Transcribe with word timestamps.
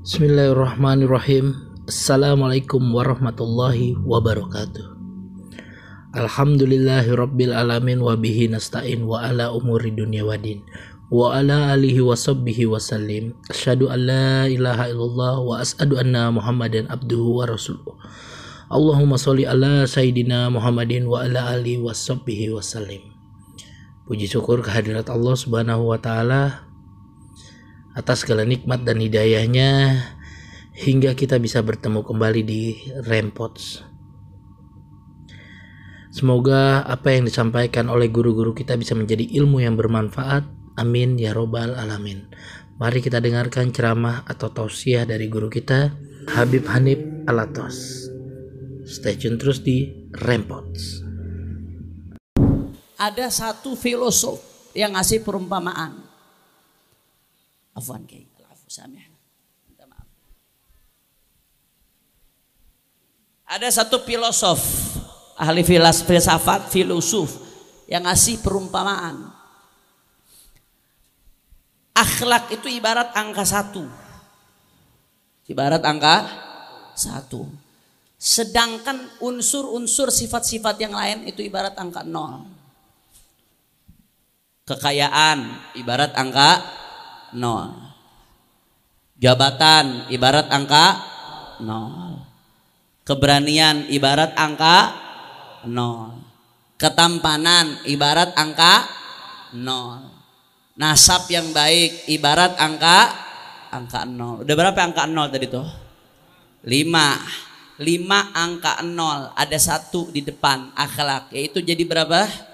Bismillahirrahmanirrahim. 0.00 1.60
Assalamualaikum 1.84 2.80
warahmatullahi 2.88 4.00
wabarakatuh. 4.00 4.96
Alhamdulillahi 6.16 7.12
rabbil 7.12 7.52
alamin 7.52 8.00
wa 8.00 8.16
bihi 8.16 8.48
nasta'in 8.48 9.04
wa 9.04 9.20
ala 9.20 9.52
umuri 9.52 9.92
dunya 9.92 10.24
wadin 10.24 10.64
wa 11.12 11.36
ala 11.36 11.76
alihi 11.76 12.00
wa 12.00 12.16
sahbihi 12.16 12.64
wa 12.64 12.80
sallim 12.80 13.36
asyhadu 13.52 13.92
an 13.92 14.00
la 14.08 14.48
ilaha 14.48 14.88
illallah 14.88 15.36
wa 15.36 15.60
as'adu 15.60 16.00
anna 16.00 16.32
muhammadan 16.32 16.88
abduhu 16.88 17.44
wa 17.44 17.44
rasuluh 17.44 17.92
Allahumma 18.72 19.20
sholli 19.20 19.44
ala 19.44 19.84
sayyidina 19.84 20.48
Muhammadin 20.48 21.04
wa 21.04 21.28
ala 21.28 21.60
alihi 21.60 21.76
wa 21.76 21.92
sahbihi 21.92 22.56
wa 22.56 22.64
sallim 22.64 23.04
Puji 24.08 24.24
syukur 24.24 24.64
kehadirat 24.64 25.12
Allah 25.12 25.36
subhanahu 25.36 25.92
wa 25.92 26.00
ta'ala 26.00 26.69
atas 27.94 28.22
segala 28.22 28.46
nikmat 28.46 28.86
dan 28.86 29.02
hidayahnya 29.02 29.98
hingga 30.74 31.12
kita 31.18 31.36
bisa 31.42 31.60
bertemu 31.60 32.06
kembali 32.06 32.42
di 32.46 32.78
Rempots. 33.04 33.84
Semoga 36.10 36.82
apa 36.82 37.14
yang 37.14 37.30
disampaikan 37.30 37.86
oleh 37.86 38.10
guru-guru 38.10 38.50
kita 38.50 38.74
bisa 38.74 38.98
menjadi 38.98 39.22
ilmu 39.30 39.62
yang 39.62 39.78
bermanfaat. 39.78 40.42
Amin 40.74 41.14
ya 41.14 41.30
robbal 41.30 41.78
alamin. 41.78 42.26
Mari 42.82 42.98
kita 42.98 43.22
dengarkan 43.22 43.70
ceramah 43.70 44.26
atau 44.26 44.50
tausiah 44.50 45.06
dari 45.06 45.30
guru 45.30 45.46
kita 45.46 45.94
Habib 46.34 46.66
Hanif 46.66 46.98
Alatos. 47.30 48.08
Stay 48.90 49.14
tune 49.14 49.38
terus 49.38 49.62
di 49.62 49.86
Rempots. 50.18 51.06
Ada 52.98 53.30
satu 53.30 53.78
filosof 53.78 54.42
yang 54.74 54.98
ngasih 54.98 55.22
perumpamaan. 55.22 56.09
Afwan 57.80 58.04
Kiai. 58.04 58.28
Minta 59.66 59.88
maaf. 59.88 60.06
Ada 63.50 63.82
satu 63.82 64.04
filosof 64.04 64.60
ahli 65.40 65.64
filsafat, 65.64 66.68
filosof 66.68 67.32
yang 67.88 68.04
ngasih 68.04 68.44
perumpamaan. 68.44 69.32
Akhlak 71.96 72.52
itu 72.54 72.68
ibarat 72.70 73.10
angka 73.16 73.42
satu. 73.42 73.84
Ibarat 75.50 75.82
angka 75.82 76.16
satu. 76.94 77.48
Sedangkan 78.20 79.18
unsur-unsur 79.24 80.12
sifat-sifat 80.12 80.76
yang 80.78 80.94
lain 80.94 81.26
itu 81.26 81.42
ibarat 81.42 81.74
angka 81.74 82.06
nol. 82.06 82.46
Kekayaan 84.68 85.50
ibarat 85.74 86.14
angka 86.14 86.62
nol. 87.36 87.70
Jabatan 89.20 90.08
ibarat 90.08 90.48
angka 90.48 90.86
nol. 91.60 92.24
Keberanian 93.04 93.90
ibarat 93.92 94.32
angka 94.38 94.96
nol. 95.68 96.16
Ketampanan 96.80 97.84
ibarat 97.84 98.32
angka 98.38 98.88
nol. 99.52 100.08
Nasab 100.80 101.28
yang 101.28 101.52
baik 101.52 102.08
ibarat 102.08 102.56
angka 102.56 103.12
angka 103.68 104.08
nol. 104.08 104.40
Udah 104.42 104.54
berapa 104.56 104.80
angka 104.80 105.04
nol 105.04 105.28
tadi 105.28 105.46
tuh? 105.46 105.68
Lima. 106.64 107.20
Lima 107.80 108.32
angka 108.32 108.80
nol. 108.80 109.36
Ada 109.36 109.60
satu 109.60 110.08
di 110.08 110.24
depan 110.24 110.72
akhlak. 110.72 111.32
Yaitu 111.36 111.60
jadi 111.60 111.84
berapa? 111.84 112.49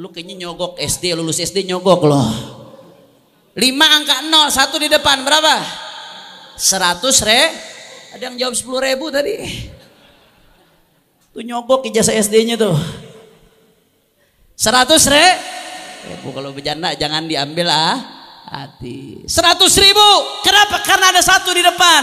Lu 0.00 0.08
kayaknya 0.08 0.48
nyogok 0.48 0.80
SD, 0.80 1.12
lulus 1.12 1.44
SD 1.44 1.68
nyogok 1.68 2.08
loh. 2.08 2.28
Lima 3.60 3.84
angka 3.84 4.24
nol, 4.32 4.48
satu 4.48 4.80
di 4.80 4.88
depan 4.88 5.20
berapa? 5.20 5.60
Seratus 6.56 7.20
re. 7.20 7.52
Ada 8.16 8.32
yang 8.32 8.36
jawab 8.40 8.54
sepuluh 8.56 8.80
ribu 8.80 9.12
tadi. 9.12 9.36
Tuh 11.36 11.44
nyogok 11.44 11.84
ijazah 11.92 12.16
SD-nya 12.16 12.56
tuh. 12.56 12.74
100 14.56 15.12
re. 15.12 15.26
Ribu 16.16 16.32
kalau 16.32 16.50
bercanda 16.56 16.96
jangan 16.96 17.28
diambil 17.28 17.68
ah. 17.68 17.96
Hati. 18.50 19.28
100 19.28 19.84
ribu. 19.84 20.08
Kenapa? 20.42 20.80
Karena 20.82 21.12
ada 21.12 21.22
satu 21.22 21.52
di 21.52 21.62
depan. 21.62 22.02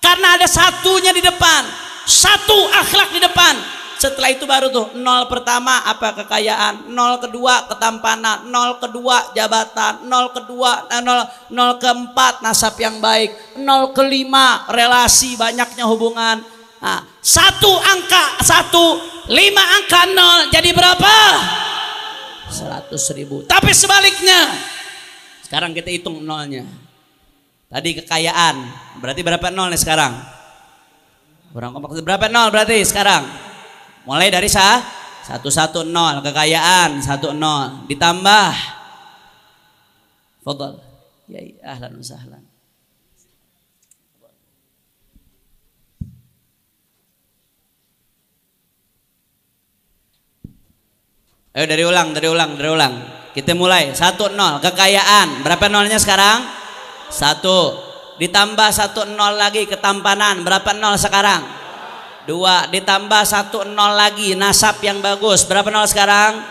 Karena 0.00 0.40
ada 0.40 0.48
satunya 0.48 1.12
di 1.12 1.20
depan. 1.20 1.62
Satu 2.08 2.70
akhlak 2.70 3.12
di 3.12 3.20
depan. 3.20 3.79
Setelah 4.00 4.32
itu 4.32 4.48
baru 4.48 4.72
tuh 4.72 4.96
nol 4.96 5.28
pertama 5.28 5.84
apa 5.84 6.16
kekayaan, 6.24 6.88
nol 6.88 7.20
kedua 7.20 7.68
ketampanan, 7.68 8.48
nol 8.48 8.80
kedua 8.80 9.28
jabatan, 9.36 10.08
nol 10.08 10.32
kedua 10.32 10.88
eh, 10.88 11.04
nol 11.04 11.20
nol 11.52 11.76
keempat 11.76 12.40
nasab 12.40 12.80
yang 12.80 12.96
baik, 12.96 13.60
nol 13.60 13.92
kelima 13.92 14.64
relasi 14.72 15.36
banyaknya 15.36 15.84
hubungan, 15.84 16.40
Nah, 16.80 17.04
satu 17.20 17.76
angka 17.76 18.40
satu, 18.40 18.96
lima 19.28 19.60
angka 19.60 20.08
nol, 20.16 20.48
jadi 20.48 20.72
berapa? 20.72 21.14
Seratus 22.48 23.04
ribu. 23.12 23.44
Tapi 23.44 23.76
sebaliknya, 23.76 24.48
sekarang 25.44 25.76
kita 25.76 25.92
hitung 25.92 26.24
nolnya. 26.24 26.64
Tadi 27.68 28.00
kekayaan, 28.00 28.56
berarti 28.96 29.20
berapa 29.20 29.52
nol 29.52 29.68
nih 29.68 29.76
sekarang? 29.76 30.24
Berapa 31.52 32.32
nol 32.32 32.48
berarti 32.48 32.80
sekarang? 32.80 33.49
Mulai 34.10 34.26
dari 34.26 34.50
sah, 34.50 34.82
satu 35.22 35.46
satu 35.54 35.86
nol, 35.86 36.18
kekayaan 36.18 36.98
satu 36.98 37.30
nol, 37.30 37.86
ditambah, 37.86 38.50
fadal, 40.42 40.82
ya 41.30 41.38
ahlan 41.62 42.02
sahlan. 42.02 42.42
Ayo 51.54 51.66
dari 51.70 51.86
ulang, 51.86 52.10
dari 52.10 52.26
ulang, 52.26 52.58
dari 52.58 52.70
ulang. 52.70 52.94
Kita 53.30 53.58
mulai. 53.58 53.90
Satu 53.90 54.30
nol. 54.30 54.62
Kekayaan. 54.62 55.42
Berapa 55.42 55.66
nolnya 55.66 55.98
sekarang? 55.98 56.46
Satu. 57.10 57.74
Ditambah 58.22 58.70
satu 58.70 59.02
nol 59.02 59.34
lagi 59.34 59.66
ketampanan. 59.66 60.46
Berapa 60.46 60.70
nol 60.78 60.94
sekarang? 60.94 61.59
Dua. 62.28 62.68
Ditambah 62.68 63.22
satu 63.24 63.64
nol 63.64 63.96
lagi 63.96 64.36
nasab 64.36 64.80
yang 64.84 65.00
bagus. 65.00 65.44
Berapa 65.48 65.72
nol 65.72 65.88
sekarang? 65.88 66.44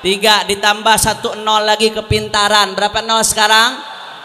Tiga. 0.00 0.44
Ditambah 0.48 0.96
satu 0.96 1.36
nol 1.40 1.68
lagi 1.68 1.92
kepintaran. 1.92 2.72
Berapa 2.72 3.04
nol 3.04 3.20
sekarang? 3.20 3.76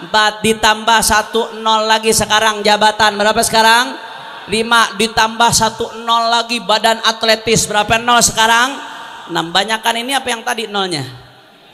Empat. 0.08 0.40
Ditambah 0.40 1.00
satu 1.04 1.60
nol 1.60 1.84
lagi 1.88 2.16
sekarang 2.16 2.64
jabatan. 2.64 3.20
Berapa 3.20 3.44
sekarang? 3.44 4.00
Lima. 4.48 4.96
Ditambah 4.96 5.52
satu 5.52 6.00
nol 6.08 6.32
lagi 6.32 6.64
badan 6.64 7.04
atletis. 7.04 7.68
Berapa 7.68 8.00
nol 8.00 8.24
sekarang? 8.24 8.96
Nah, 9.26 9.42
banyakkan 9.42 9.98
ini 10.00 10.14
apa 10.14 10.28
yang 10.32 10.46
tadi 10.46 10.70
nolnya? 10.70 11.04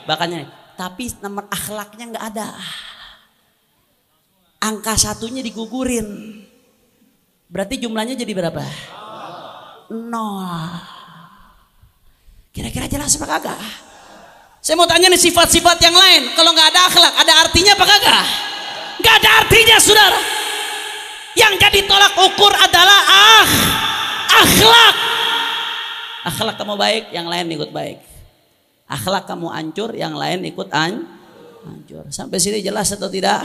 Bakannya. 0.08 0.50
Tapi 0.74 1.14
nomor 1.22 1.46
akhlaknya 1.46 2.04
nggak 2.10 2.26
ada. 2.34 2.48
Angka 4.62 4.98
satunya 4.98 5.44
digugurin. 5.44 6.38
Berarti 7.52 7.76
jumlahnya 7.76 8.16
jadi 8.16 8.32
berapa? 8.32 8.64
Nol. 9.92 10.48
Kira-kira 12.52 12.88
jelas 12.88 13.16
apa 13.20 13.26
kagak? 13.38 13.60
Saya 14.64 14.78
mau 14.78 14.88
tanya 14.88 15.12
nih 15.12 15.20
sifat-sifat 15.20 15.78
yang 15.84 15.96
lain. 15.96 16.32
Kalau 16.32 16.50
nggak 16.56 16.68
ada 16.72 16.80
akhlak, 16.88 17.14
ada 17.20 17.32
artinya 17.44 17.72
apa 17.76 17.84
kagak? 17.84 18.24
Nggak 19.02 19.14
ada 19.20 19.30
artinya, 19.44 19.76
saudara. 19.76 20.20
Yang 21.32 21.52
jadi 21.60 21.80
tolak 21.88 22.12
ukur 22.16 22.52
adalah 22.52 23.00
ah, 23.08 23.48
akhlak 24.42 24.94
akhlak 26.22 26.56
kamu 26.58 26.74
baik 26.78 27.04
yang 27.10 27.26
lain 27.26 27.46
ikut 27.50 27.70
baik 27.74 27.98
akhlak 28.86 29.26
kamu 29.26 29.50
hancur 29.50 29.90
yang 29.94 30.14
lain 30.14 30.46
ikut 30.46 30.68
an 30.70 31.06
hancur 31.66 32.06
sampai 32.10 32.38
sini 32.38 32.62
jelas 32.62 32.94
atau 32.94 33.10
tidak 33.10 33.42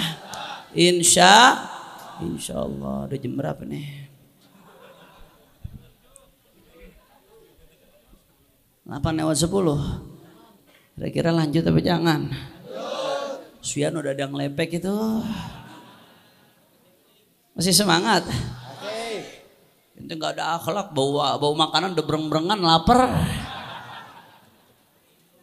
insya 0.78 1.58
insya 2.22 2.62
Allah 2.62 3.10
udah 3.10 3.18
jam 3.18 3.34
berapa 3.34 3.66
nih 3.66 4.07
8 8.88 9.20
lewat 9.20 9.38
10 9.38 9.52
kira-kira 10.96 11.30
lanjut 11.36 11.62
tapi 11.62 11.84
jangan 11.84 12.32
Suyan 13.60 14.00
udah 14.00 14.16
ada 14.16 14.32
lepek 14.32 14.80
itu 14.80 14.96
masih 17.52 17.76
semangat 17.76 18.24
itu 19.98 20.14
nggak 20.14 20.38
ada 20.38 20.62
akhlak, 20.62 20.94
bawa 20.94 21.42
bawa 21.42 21.68
makanan 21.68 21.98
udah 21.98 22.06
bereng-berengan, 22.06 22.60
lapar. 22.62 23.10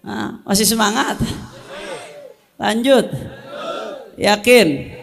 Nah, 0.05 0.39
masih 0.47 0.63
semangat? 0.69 1.19
Lanjut. 2.55 3.11
Yakin? 4.15 4.95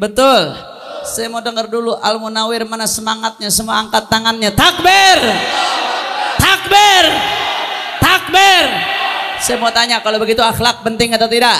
Betul. 0.00 0.56
Saya 1.04 1.28
mau 1.28 1.44
dengar 1.44 1.68
dulu 1.68 1.92
Al 2.00 2.16
Munawir 2.16 2.64
mana 2.64 2.88
semangatnya, 2.88 3.52
semua 3.52 3.84
angkat 3.84 4.08
tangannya. 4.08 4.48
Takbir. 4.48 5.18
Takbir. 6.40 7.04
Saya 9.50 9.58
mau 9.58 9.74
tanya 9.74 9.98
kalau 9.98 10.22
begitu 10.22 10.38
akhlak 10.46 10.86
penting 10.86 11.10
atau 11.10 11.26
tidak? 11.26 11.58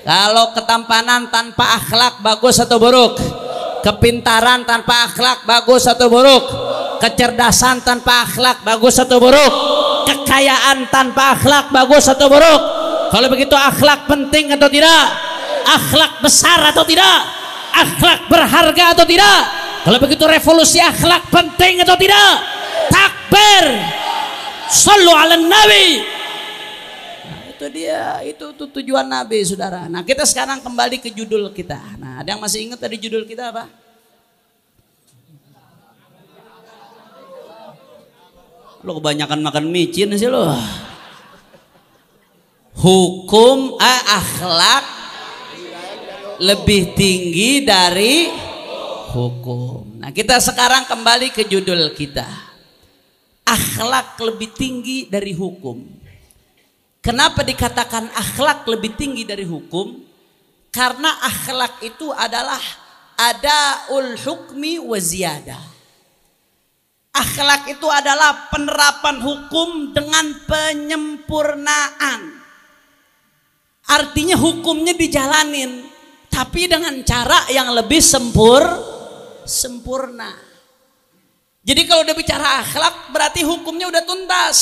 Kalau 0.00 0.56
ketampanan 0.56 1.28
tanpa 1.28 1.76
akhlak 1.76 2.24
bagus 2.24 2.56
atau 2.56 2.80
buruk? 2.80 3.20
Kepintaran 3.84 4.64
tanpa 4.64 5.04
akhlak 5.04 5.44
bagus 5.44 5.84
atau 5.84 6.08
buruk? 6.08 6.48
Kecerdasan 6.96 7.84
tanpa 7.84 8.24
akhlak 8.24 8.64
bagus 8.64 8.96
atau 8.96 9.20
buruk? 9.20 9.52
Kekayaan 10.08 10.88
tanpa 10.88 11.36
akhlak 11.36 11.68
bagus 11.68 12.08
atau 12.08 12.32
buruk? 12.32 12.62
Kalau 13.12 13.28
begitu 13.28 13.52
akhlak 13.52 14.08
penting 14.08 14.56
atau 14.56 14.72
tidak? 14.72 15.04
Akhlak 15.68 16.24
besar 16.24 16.72
atau 16.72 16.80
tidak? 16.88 17.28
Akhlak 17.76 18.24
berharga 18.24 18.96
atau 18.96 19.04
tidak? 19.04 19.40
Kalau 19.84 20.00
begitu 20.00 20.24
revolusi 20.24 20.80
akhlak 20.80 21.28
penting 21.28 21.84
atau 21.84 22.00
tidak? 22.00 22.40
Takbir. 22.88 23.84
Sallu 24.72 25.12
ala 25.12 25.36
nabi 25.36 26.15
itu 27.56 27.66
dia 27.72 28.20
itu 28.20 28.52
tuh 28.52 28.68
tujuan 28.68 29.08
Nabi 29.08 29.40
saudara. 29.40 29.88
Nah 29.88 30.04
kita 30.04 30.28
sekarang 30.28 30.60
kembali 30.60 31.00
ke 31.00 31.08
judul 31.08 31.48
kita. 31.56 31.80
Nah 31.96 32.20
ada 32.20 32.36
yang 32.36 32.40
masih 32.44 32.68
ingat 32.68 32.76
tadi 32.76 33.00
judul 33.00 33.24
kita 33.24 33.48
apa? 33.48 33.64
Lo 38.84 39.00
kebanyakan 39.00 39.40
makan 39.40 39.72
micin 39.72 40.12
sih 40.20 40.28
lo 40.28 40.52
hukum 42.76 43.80
ah, 43.80 44.20
akhlak 44.20 44.84
lebih 46.44 46.92
tinggi 46.92 47.64
dari 47.64 48.28
hukum. 49.16 49.96
Nah 49.96 50.12
kita 50.12 50.36
sekarang 50.44 50.84
kembali 50.84 51.32
ke 51.32 51.48
judul 51.48 51.88
kita. 51.96 52.28
Akhlak 53.48 54.20
lebih 54.20 54.52
tinggi 54.52 55.08
dari 55.08 55.32
hukum 55.32 56.05
Kenapa 57.06 57.46
dikatakan 57.46 58.10
akhlak 58.18 58.66
lebih 58.66 58.98
tinggi 58.98 59.22
dari 59.22 59.46
hukum? 59.46 59.94
Karena 60.74 61.22
akhlak 61.22 61.78
itu 61.86 62.10
adalah 62.10 62.58
ada 63.14 63.86
ul 63.94 64.18
hukmi 64.18 64.82
wa 64.82 64.98
ziyadah. 64.98 65.62
Akhlak 67.14 67.70
itu 67.70 67.86
adalah 67.86 68.50
penerapan 68.50 69.22
hukum 69.22 69.94
dengan 69.94 70.34
penyempurnaan. 70.50 72.42
Artinya 73.86 74.34
hukumnya 74.34 74.98
dijalanin, 74.98 75.86
tapi 76.26 76.66
dengan 76.66 77.06
cara 77.06 77.46
yang 77.54 77.70
lebih 77.70 78.02
sempur, 78.02 78.66
sempurna. 79.46 80.34
Jadi 81.62 81.86
kalau 81.86 82.02
udah 82.02 82.18
bicara 82.18 82.66
akhlak 82.66 83.14
berarti 83.14 83.46
hukumnya 83.46 83.86
udah 83.94 84.02
tuntas 84.02 84.58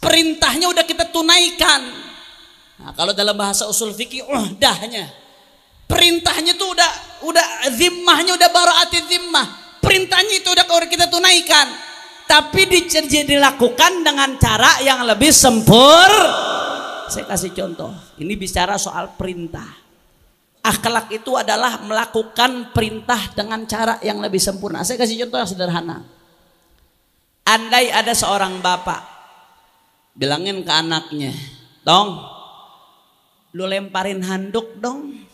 perintahnya 0.00 0.66
udah 0.72 0.84
kita 0.88 1.12
tunaikan. 1.12 1.80
Nah, 2.80 2.92
kalau 2.96 3.12
dalam 3.12 3.36
bahasa 3.36 3.68
usul 3.68 3.92
fikih 3.92 4.24
uhdahnya. 4.24 5.06
Perintahnya 5.84 6.56
tuh 6.56 6.72
udah 6.72 6.90
udah 7.28 7.46
zimmahnya 7.76 8.32
udah 8.34 8.48
baraati 8.48 8.98
zimmah. 9.04 9.46
Perintahnya 9.84 10.40
itu 10.40 10.48
udah 10.48 10.64
kita 10.88 11.06
tunaikan. 11.12 11.66
Tapi 12.24 12.62
dilakukan 13.26 14.06
dengan 14.06 14.38
cara 14.38 14.78
yang 14.86 15.02
lebih 15.02 15.34
sempur. 15.34 16.08
Saya 17.10 17.26
kasih 17.26 17.50
contoh. 17.50 17.90
Ini 18.22 18.38
bicara 18.38 18.78
soal 18.78 19.18
perintah. 19.18 19.66
Akhlak 20.62 21.10
itu 21.10 21.34
adalah 21.34 21.82
melakukan 21.82 22.70
perintah 22.70 23.18
dengan 23.34 23.66
cara 23.66 23.98
yang 24.06 24.22
lebih 24.22 24.38
sempurna. 24.38 24.86
Saya 24.86 25.02
kasih 25.02 25.26
contoh 25.26 25.42
yang 25.42 25.50
sederhana. 25.50 25.98
Andai 27.50 27.90
ada 27.90 28.14
seorang 28.14 28.62
bapak 28.62 29.09
bilangin 30.14 30.62
ke 30.64 30.72
anaknya, 30.72 31.32
"Tong, 31.82 32.20
lu 33.54 33.64
lemparin 33.66 34.22
handuk 34.22 34.78
dong." 34.78 35.26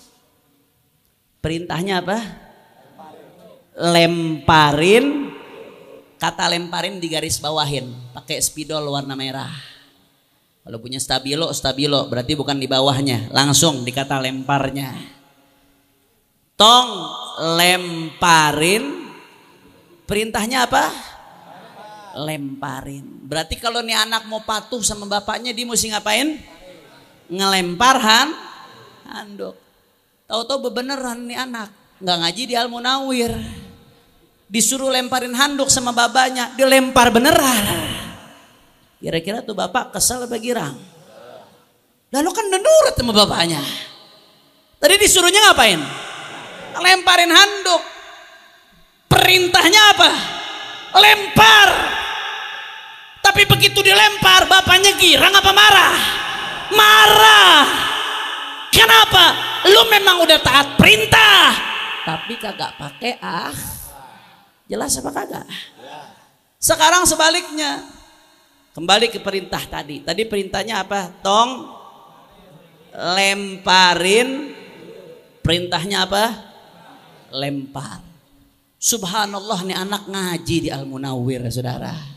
Perintahnya 1.40 2.02
apa? 2.02 2.18
Lemparin. 3.76 5.30
Kata 6.16 6.48
lemparin 6.48 6.96
di 6.96 7.12
garis 7.12 7.36
bawahin, 7.36 7.92
pakai 8.16 8.40
spidol 8.40 8.88
warna 8.88 9.12
merah. 9.12 9.52
Kalau 10.66 10.82
punya 10.82 10.98
stabilo, 10.98 11.52
stabilo 11.54 12.10
berarti 12.10 12.34
bukan 12.34 12.58
di 12.58 12.66
bawahnya, 12.66 13.30
langsung 13.30 13.86
dikata 13.86 14.18
lemparnya. 14.18 14.96
Tong 16.58 16.90
lemparin. 17.54 19.06
Perintahnya 20.08 20.66
apa? 20.66 21.15
Lemparin. 22.16 23.04
Berarti 23.28 23.60
kalau 23.60 23.84
nih 23.84 23.92
anak 23.92 24.24
mau 24.24 24.40
patuh 24.40 24.80
sama 24.80 25.04
bapaknya 25.04 25.52
dia 25.52 25.68
mesti 25.68 25.92
ngapain? 25.92 26.40
Ngelempar 27.28 27.96
han, 28.00 28.28
handuk. 29.04 29.54
Tahu-tahu 30.26 30.72
bebeneran 30.72 31.28
nih 31.28 31.38
anak 31.38 31.70
nggak 32.00 32.16
ngaji 32.24 32.42
di 32.48 32.54
Al 32.56 32.72
Munawir. 32.72 33.32
Disuruh 34.46 34.94
lemparin 34.94 35.34
handuk 35.34 35.66
sama 35.68 35.90
babanya, 35.90 36.54
dilempar 36.54 37.10
beneran. 37.10 37.66
Kira-kira 39.02 39.42
tuh 39.42 39.58
bapak 39.58 39.90
kesal 39.90 40.22
apa 40.22 40.38
girang? 40.38 40.78
Lalu 42.14 42.30
kan 42.30 42.46
nurut 42.46 42.94
sama 42.94 43.12
bapaknya. 43.12 43.58
Tadi 44.78 44.94
disuruhnya 45.02 45.50
ngapain? 45.50 45.82
Lemparin 46.78 47.32
handuk. 47.34 47.82
Perintahnya 49.10 49.82
apa? 49.98 50.10
Lempar. 50.94 51.68
Tapi 53.36 53.52
begitu 53.52 53.84
dilempar, 53.84 54.48
bapaknya 54.48 54.96
girang 54.96 55.28
apa 55.28 55.52
marah? 55.52 55.96
Marah. 56.72 57.60
Kenapa? 58.72 59.24
Lu 59.68 59.92
memang 59.92 60.24
udah 60.24 60.40
taat 60.40 60.80
perintah, 60.80 61.52
tapi 62.00 62.40
kagak 62.40 62.80
pakai 62.80 63.20
ah. 63.20 63.52
Jelas 64.64 64.96
apa 64.96 65.12
kagak? 65.12 65.44
Sekarang 66.56 67.04
sebaliknya. 67.04 67.84
Kembali 68.72 69.12
ke 69.12 69.20
perintah 69.20 69.60
tadi. 69.68 70.00
Tadi 70.00 70.24
perintahnya 70.24 70.80
apa? 70.80 71.12
Tong 71.20 71.76
lemparin. 72.96 74.56
Perintahnya 75.44 76.08
apa? 76.08 76.24
Lempar. 77.36 78.00
Subhanallah 78.80 79.60
nih 79.60 79.76
anak 79.76 80.08
ngaji 80.08 80.56
di 80.56 80.68
Al 80.72 80.88
Munawir 80.88 81.44
saudara 81.52 82.15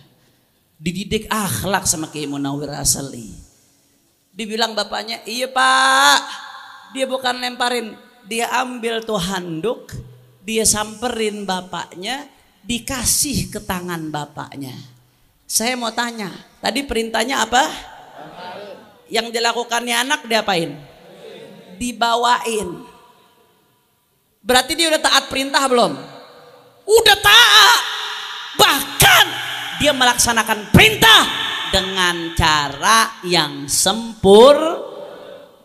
dididik 0.79 1.27
akhlak 1.27 1.83
sama 1.83 2.07
Kiai 2.07 2.25
Munawir 2.25 2.71
Asali. 2.71 3.35
Dibilang 4.31 4.71
bapaknya, 4.71 5.19
iya 5.27 5.51
pak, 5.51 6.23
dia 6.95 7.03
bukan 7.03 7.43
lemparin, 7.43 7.91
dia 8.23 8.47
ambil 8.63 9.03
tuh 9.03 9.19
handuk, 9.19 9.91
dia 10.47 10.63
samperin 10.63 11.43
bapaknya, 11.43 12.23
dikasih 12.63 13.51
ke 13.51 13.59
tangan 13.59 14.07
bapaknya. 14.07 14.71
Saya 15.43 15.75
mau 15.75 15.91
tanya, 15.91 16.31
tadi 16.63 16.87
perintahnya 16.87 17.43
apa? 17.43 17.63
Yang 19.11 19.35
dilakukannya 19.35 19.95
anak 20.07 20.23
diapain? 20.23 20.79
Dibawain. 21.75 22.87
Berarti 24.39 24.71
dia 24.79 24.87
udah 24.87 25.03
taat 25.03 25.27
perintah 25.27 25.67
belum? 25.67 25.99
Udah 26.87 27.17
taat. 27.19 27.98
Dia 29.79 29.95
melaksanakan 29.95 30.75
perintah 30.75 31.23
dengan 31.71 32.35
cara 32.35 33.23
yang 33.23 33.71
sempur. 33.71 34.57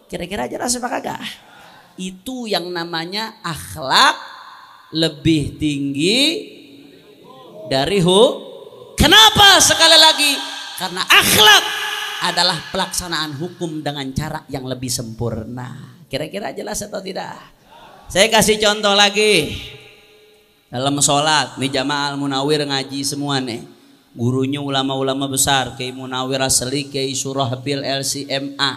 Kira-kira 0.06 0.46
jelas 0.46 0.78
apa 0.78 0.86
kagak? 0.86 1.22
Itu 1.98 2.46
yang 2.46 2.70
namanya 2.70 3.42
akhlak 3.42 4.14
lebih 4.94 5.58
tinggi 5.58 6.22
dari 7.66 7.98
hu. 7.98 8.22
Kenapa 8.94 9.58
sekali 9.58 9.98
lagi? 9.98 10.32
Karena 10.78 11.02
akhlak 11.02 11.64
adalah 12.30 12.58
pelaksanaan 12.70 13.34
hukum 13.34 13.82
dengan 13.82 14.06
cara 14.14 14.46
yang 14.46 14.62
lebih 14.70 14.94
sempurna. 14.94 15.98
Kira-kira 16.06 16.54
jelas 16.54 16.78
atau 16.86 17.02
tidak? 17.02 17.34
Saya 18.06 18.30
kasih 18.30 18.62
contoh 18.62 18.94
lagi. 18.94 19.50
Dalam 20.70 20.98
sholat, 21.02 21.58
nih 21.58 21.70
jamaah 21.70 22.14
al-munawir 22.14 22.62
ngaji 22.66 23.02
semua 23.02 23.38
nih 23.38 23.73
gurunya 24.14 24.62
ulama-ulama 24.62 25.26
besar 25.26 25.74
Kiai 25.74 25.90
Munawir 25.90 26.38
Asli 26.38 26.86
Kiai 26.86 27.12
Surahbil 27.12 27.82
LCMA 27.82 28.72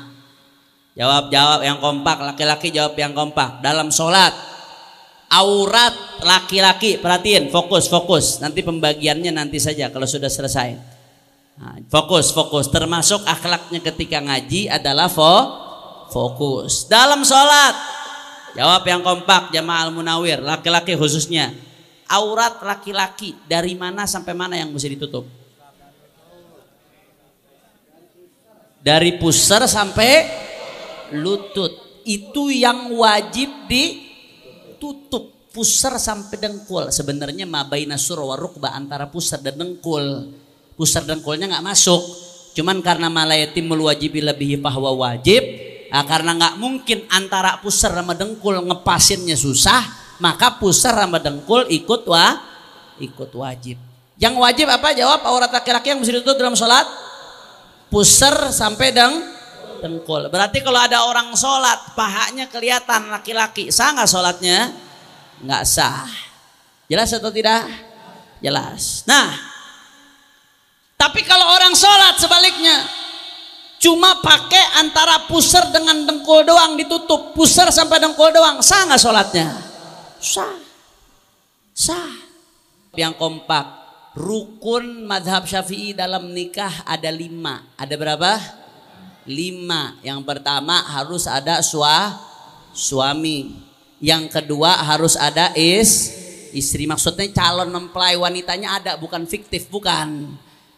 jawab-jawab 0.97 1.61
yang 1.61 1.77
kompak 1.77 2.17
laki-laki 2.25 2.73
jawab 2.73 2.97
yang 2.97 3.13
kompak. 3.13 3.61
Dalam 3.61 3.93
sholat 3.93 4.33
aurat 5.29 5.93
laki-laki 6.25 6.97
perhatiin 6.97 7.53
fokus 7.53 7.85
fokus. 7.85 8.41
Nanti 8.41 8.65
pembagiannya 8.65 9.29
nanti 9.29 9.61
saja 9.61 9.93
kalau 9.93 10.09
sudah 10.09 10.27
selesai. 10.27 10.73
Nah, 11.61 11.77
fokus 11.85 12.33
fokus. 12.33 12.73
Termasuk 12.73 13.21
akhlaknya 13.23 13.79
ketika 13.85 14.17
ngaji 14.17 14.73
adalah 14.73 15.05
fo 15.05 15.33
fokus. 16.09 16.89
Dalam 16.89 17.21
sholat 17.21 17.77
jawab 18.57 18.81
yang 18.89 19.05
kompak 19.05 19.53
jamaah 19.53 19.85
al 19.85 19.91
munawir 19.93 20.41
laki-laki 20.41 20.97
khususnya 20.97 21.53
aurat 22.07 22.63
laki-laki 22.63 23.35
dari 23.45 23.75
mana 23.75 24.07
sampai 24.07 24.33
mana 24.33 24.55
yang 24.55 24.71
mesti 24.71 24.95
ditutup? 24.95 25.27
Dari 28.81 29.19
pusar 29.19 29.67
sampai 29.67 30.11
lutut. 31.15 31.87
itu 32.07 32.47
yang 32.55 32.95
wajib 32.95 33.67
ditutup 33.67 35.51
pusar 35.51 35.99
sampai 35.99 36.39
dengkul 36.39 36.87
sebenarnya 36.87 37.43
mabaina 37.43 37.99
surwa 37.99 38.39
rukba 38.39 38.71
antara 38.71 39.11
pusar 39.11 39.43
dan 39.43 39.59
dengkul 39.59 40.31
pusar 40.77 41.03
dengkulnya 41.03 41.51
nggak 41.51 41.65
masuk 41.67 41.99
cuman 42.53 42.79
karena 42.85 43.11
malayatim 43.11 43.67
wajibi 43.73 44.23
lebih 44.23 44.61
bahwa 44.61 44.93
wajib 44.93 45.41
nah, 45.89 46.07
karena 46.07 46.37
nggak 46.37 46.55
mungkin 46.61 47.09
antara 47.09 47.57
pusar 47.59 47.91
sama 47.91 48.13
dengkul 48.13 48.55
ngepasinnya 48.71 49.33
susah 49.33 49.81
maka 50.17 50.57
pusar 50.57 50.97
sama 50.97 51.21
dengkul 51.21 51.65
ikut 51.69 52.01
wa 52.09 52.41
ikut 52.97 53.31
wajib 53.33 53.77
yang 54.17 54.33
wajib 54.37 54.65
apa 54.65 54.97
jawab 54.97 55.21
aurat 55.25 55.53
laki-laki 55.53 55.93
yang 55.93 56.01
mesti 56.01 56.17
ditutup 56.17 56.41
dalam 56.41 56.57
sholat 56.57 56.85
pusar 57.87 58.51
sampai 58.51 58.91
deng 58.91 59.37
dengkul. 59.79 60.27
Berarti 60.33 60.59
kalau 60.65 60.81
ada 60.81 61.05
orang 61.05 61.33
sholat, 61.37 61.93
pahanya 61.93 62.49
kelihatan 62.49 63.13
laki-laki, 63.13 63.69
sah 63.69 63.93
nggak 63.93 64.09
sholatnya? 64.09 64.73
Nggak 65.45 65.63
sah. 65.69 66.09
Jelas 66.89 67.13
atau 67.13 67.29
tidak? 67.29 67.67
Jelas. 68.41 69.05
Nah, 69.05 69.33
tapi 70.97 71.21
kalau 71.25 71.45
orang 71.53 71.73
sholat 71.77 72.17
sebaliknya, 72.17 72.85
cuma 73.77 74.17
pakai 74.21 74.81
antara 74.81 75.29
pusar 75.29 75.69
dengan 75.69 76.05
dengkul 76.09 76.41
doang 76.41 76.73
ditutup, 76.73 77.37
pusar 77.37 77.69
sampai 77.69 78.01
dengkul 78.01 78.33
doang, 78.33 78.61
sah 78.65 78.87
nggak 78.89 79.01
sholatnya? 79.01 79.66
Sah. 80.19 80.57
Sah. 81.73 82.11
Yang 82.97 83.13
kompak, 83.21 83.65
rukun 84.17 85.05
madhab 85.05 85.45
syafi'i 85.45 85.93
dalam 85.93 86.33
nikah 86.33 86.85
ada 86.85 87.13
lima. 87.13 87.61
Ada 87.77 87.93
berapa? 87.93 88.31
lima. 89.27 89.99
Yang 90.01 90.23
pertama 90.23 90.81
harus 90.87 91.27
ada 91.27 91.59
sua, 91.61 92.15
suami. 92.71 93.59
Yang 93.99 94.31
kedua 94.31 94.81
harus 94.87 95.19
ada 95.19 95.51
is 95.53 96.15
istri. 96.55 96.87
Maksudnya 96.87 97.27
calon 97.35 97.69
mempelai 97.69 98.15
wanitanya 98.15 98.79
ada, 98.81 98.91
bukan 98.95 99.27
fiktif, 99.27 99.67
bukan. 99.67 100.33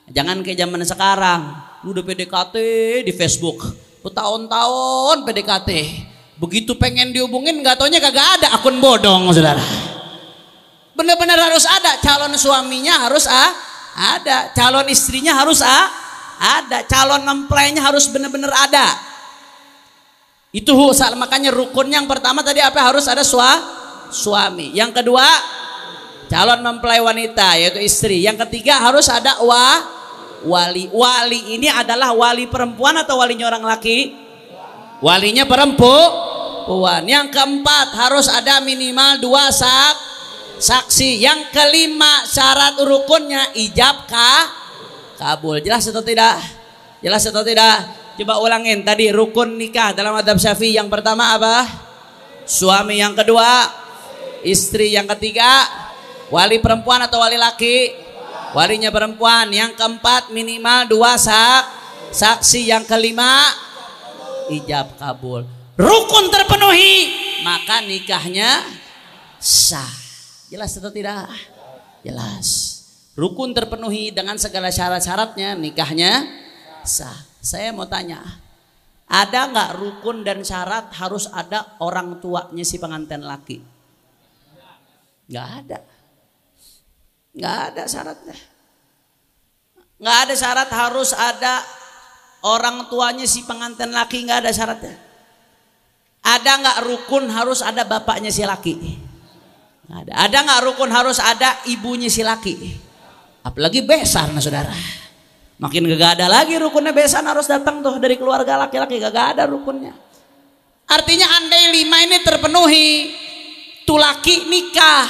Jangan 0.10 0.42
kayak 0.42 0.66
zaman 0.66 0.82
sekarang. 0.84 1.42
Lu 1.86 1.94
udah 1.94 2.04
PDKT 2.04 2.56
di 3.06 3.14
Facebook. 3.14 3.62
Bertahun-tahun 4.02 5.22
PDKT. 5.24 5.70
Begitu 6.40 6.72
pengen 6.80 7.12
dihubungin 7.12 7.60
gak 7.60 7.84
taunya 7.84 8.00
kagak 8.00 8.40
ada 8.40 8.56
akun 8.56 8.80
bodong 8.80 9.28
saudara. 9.36 9.60
Benar-benar 10.96 11.36
harus 11.52 11.68
ada. 11.68 12.00
Calon 12.00 12.32
suaminya 12.40 13.08
harus 13.08 13.28
ah, 13.28 13.52
ada. 14.16 14.56
Calon 14.56 14.88
istrinya 14.88 15.36
harus 15.36 15.60
ah, 15.60 15.92
ada. 16.64 16.88
Calon 16.88 17.28
mempelainya 17.28 17.84
harus 17.84 18.08
benar-benar 18.08 18.56
ada. 18.56 18.88
Itu 20.56 20.74
makanya 21.20 21.52
rukun 21.52 21.92
yang 21.92 22.08
pertama 22.08 22.40
tadi 22.42 22.64
apa? 22.64 22.88
Harus 22.88 23.06
ada 23.12 23.22
sua, 23.22 23.60
suami. 24.10 24.72
Yang 24.72 25.04
kedua 25.04 25.28
calon 26.32 26.64
mempelai 26.64 27.04
wanita 27.04 27.60
yaitu 27.60 27.84
istri. 27.84 28.24
Yang 28.24 28.48
ketiga 28.48 28.80
harus 28.80 29.12
ada 29.12 29.44
wa 29.44 29.84
wali. 30.48 30.88
Wali 30.88 31.60
ini 31.60 31.68
adalah 31.68 32.16
wali 32.16 32.48
perempuan 32.48 32.96
atau 32.96 33.20
walinya 33.20 33.52
orang 33.52 33.68
laki? 33.68 34.16
Walinya 35.00 35.48
perempuan 35.48 36.29
yang 37.10 37.34
keempat 37.34 37.98
harus 37.98 38.30
ada 38.30 38.62
minimal 38.62 39.18
dua 39.18 39.50
sak 39.50 39.98
saksi 40.60 41.18
yang 41.18 41.50
kelima 41.50 42.28
syarat 42.30 42.78
rukunnya 42.86 43.58
ijab 43.58 44.06
kah 44.06 44.46
kabul. 45.18 45.58
Jelas 45.60 45.90
atau 45.90 46.06
tidak? 46.06 46.38
Jelas 47.02 47.26
atau 47.26 47.42
tidak? 47.42 47.90
Coba 48.20 48.38
ulangin 48.44 48.84
tadi 48.84 49.10
rukun 49.10 49.56
nikah 49.56 49.96
dalam 49.96 50.14
adab 50.14 50.38
syafi'i 50.38 50.76
yang 50.78 50.92
pertama 50.92 51.40
apa? 51.40 51.66
Suami 52.44 53.00
yang 53.00 53.16
kedua, 53.16 53.66
istri 54.44 54.92
yang 54.92 55.08
ketiga, 55.16 55.64
wali 56.30 56.60
perempuan 56.60 57.02
atau 57.02 57.18
wali 57.24 57.40
laki? 57.40 58.08
Walinya 58.52 58.90
perempuan. 58.90 59.54
Yang 59.54 59.78
keempat 59.78 60.34
minimal 60.34 60.90
dua 60.90 61.16
sak 61.16 61.70
saksi. 62.10 62.74
Yang 62.74 62.90
kelima 62.90 63.54
ijab 64.50 64.98
kabul. 64.98 65.59
Rukun 65.80 66.28
terpenuhi, 66.28 67.16
maka 67.48 67.80
nikahnya 67.80 68.60
sah. 69.40 69.88
Jelas 70.52 70.76
atau 70.76 70.92
tidak? 70.92 71.32
Jelas 72.04 72.80
rukun 73.20 73.52
terpenuhi 73.52 74.16
dengan 74.16 74.40
segala 74.40 74.72
syarat-syaratnya 74.72 75.60
nikahnya 75.60 76.24
sah. 76.88 77.28
Saya 77.44 77.76
mau 77.76 77.88
tanya, 77.88 78.20
ada 79.08 79.48
nggak 79.52 79.72
rukun 79.80 80.24
dan 80.28 80.44
syarat 80.44 80.92
harus 80.96 81.28
ada 81.32 81.76
orang 81.84 82.20
tuanya 82.24 82.64
si 82.64 82.80
pengantin 82.80 83.24
laki? 83.24 83.64
Nggak 85.28 85.48
ada. 85.64 85.80
Nggak 87.36 87.58
ada 87.72 87.84
syaratnya. 87.88 88.38
Nggak 90.00 90.18
ada 90.28 90.34
syarat 90.36 90.70
harus 90.72 91.12
ada 91.16 91.54
orang 92.44 92.92
tuanya 92.92 93.28
si 93.28 93.44
pengantin 93.48 93.92
laki 93.92 94.28
nggak 94.28 94.48
ada 94.48 94.52
syaratnya. 94.52 95.09
Ada 96.20 96.52
nggak 96.60 96.78
rukun 96.86 97.32
harus 97.32 97.60
ada 97.64 97.88
bapaknya 97.88 98.30
si 98.30 98.44
laki? 98.44 98.76
Ada. 99.90 100.12
Ada 100.30 100.38
nggak 100.46 100.62
rukun 100.70 100.90
harus 100.92 101.18
ada 101.18 101.64
ibunya 101.66 102.12
si 102.12 102.22
laki? 102.22 102.56
Apalagi 103.42 103.82
besan 103.82 104.36
nah 104.36 104.44
saudara. 104.44 104.76
Makin 105.60 105.92
gak 105.92 106.16
ada 106.16 106.32
lagi 106.32 106.56
rukunnya 106.56 106.96
besan 106.96 107.28
harus 107.28 107.44
datang 107.44 107.84
tuh 107.84 108.00
dari 108.00 108.16
keluarga 108.16 108.56
laki-laki 108.56 108.96
gak 108.96 109.36
ada 109.36 109.44
rukunnya. 109.44 109.92
Artinya 110.88 111.28
andai 111.36 111.70
lima 111.76 112.00
ini 112.00 112.18
terpenuhi, 112.24 113.12
tuh 113.84 114.00
laki 114.00 114.48
nikah, 114.48 115.06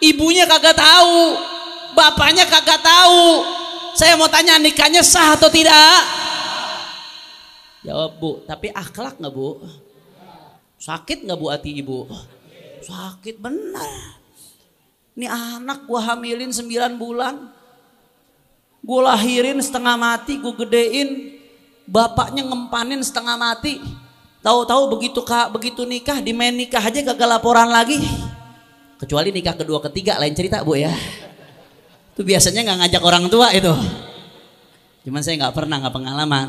ibunya 0.00 0.46
kagak 0.46 0.78
tahu, 0.78 1.36
bapaknya 1.98 2.46
kagak 2.46 2.80
tahu. 2.80 3.44
Saya 3.98 4.14
mau 4.14 4.30
tanya 4.30 4.56
nikahnya 4.56 5.02
sah 5.02 5.34
atau 5.34 5.50
tidak? 5.50 6.00
Jawab 7.84 8.16
bu, 8.22 8.30
tapi 8.46 8.70
akhlak 8.70 9.18
nggak 9.18 9.32
bu? 9.34 9.66
Sakit 10.76 11.24
nggak 11.24 11.38
bu 11.40 11.46
hati 11.48 11.70
ibu? 11.80 12.04
Sakit 12.84 13.40
benar. 13.40 14.20
Ini 15.16 15.26
anak 15.32 15.88
gue 15.88 16.00
hamilin 16.00 16.52
9 16.52 17.00
bulan. 17.00 17.48
Gue 18.84 19.00
lahirin 19.02 19.58
setengah 19.58 19.96
mati, 19.96 20.36
gue 20.36 20.54
gedein. 20.60 21.08
Bapaknya 21.88 22.44
ngempanin 22.44 23.00
setengah 23.00 23.34
mati. 23.40 23.80
Tahu-tahu 24.44 24.94
begitu 24.94 25.24
kak 25.26 25.50
begitu 25.50 25.82
nikah, 25.82 26.22
di 26.22 26.30
main 26.30 26.54
nikah 26.54 26.78
aja 26.78 27.02
gagal 27.02 27.28
laporan 27.40 27.66
lagi. 27.66 27.98
Kecuali 29.00 29.34
nikah 29.34 29.58
kedua 29.58 29.82
ketiga 29.90 30.20
lain 30.22 30.36
cerita 30.36 30.62
bu 30.62 30.78
ya. 30.78 30.92
Itu 32.14 32.22
biasanya 32.22 32.62
nggak 32.62 32.78
ngajak 32.86 33.02
orang 33.02 33.24
tua 33.26 33.50
itu. 33.50 33.74
Cuman 35.08 35.24
saya 35.24 35.34
nggak 35.40 35.54
pernah 35.56 35.82
nggak 35.82 35.94
pengalaman. 35.96 36.48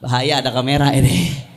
Bahaya 0.00 0.40
ada 0.40 0.50
kamera 0.54 0.94
ini. 0.94 1.51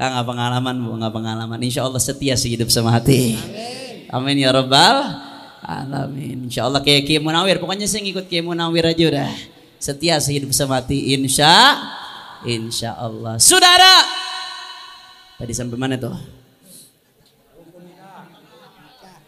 Nggak 0.00 0.24
pengalaman 0.24 0.74
bu, 0.80 0.96
nggak 0.96 1.12
pengalaman. 1.12 1.58
Insya 1.60 1.84
Allah 1.84 2.00
setia 2.00 2.32
sih 2.32 2.56
hidup 2.56 2.72
sama 2.72 2.88
hati. 2.88 3.36
Amin. 4.08 4.40
Ya 4.40 4.48
rabbal 4.48 5.04
alamin. 5.60 6.48
Insya 6.48 6.64
Allah 6.64 6.80
kayak 6.80 7.04
Kiai 7.04 7.20
Munawir. 7.20 7.60
Pokoknya 7.60 7.84
saya 7.84 8.00
ngikut 8.08 8.24
Kiai 8.24 8.40
Munawir 8.40 8.88
aja 8.88 9.04
udah. 9.12 9.28
Setia 9.76 10.16
sehidup 10.16 10.56
semati. 10.56 11.12
Insya 11.12 11.76
Insya 12.48 12.96
Allah. 12.96 13.36
Saudara. 13.36 14.00
Tadi 15.36 15.52
sampai 15.52 15.76
mana 15.76 16.00
tuh? 16.00 16.16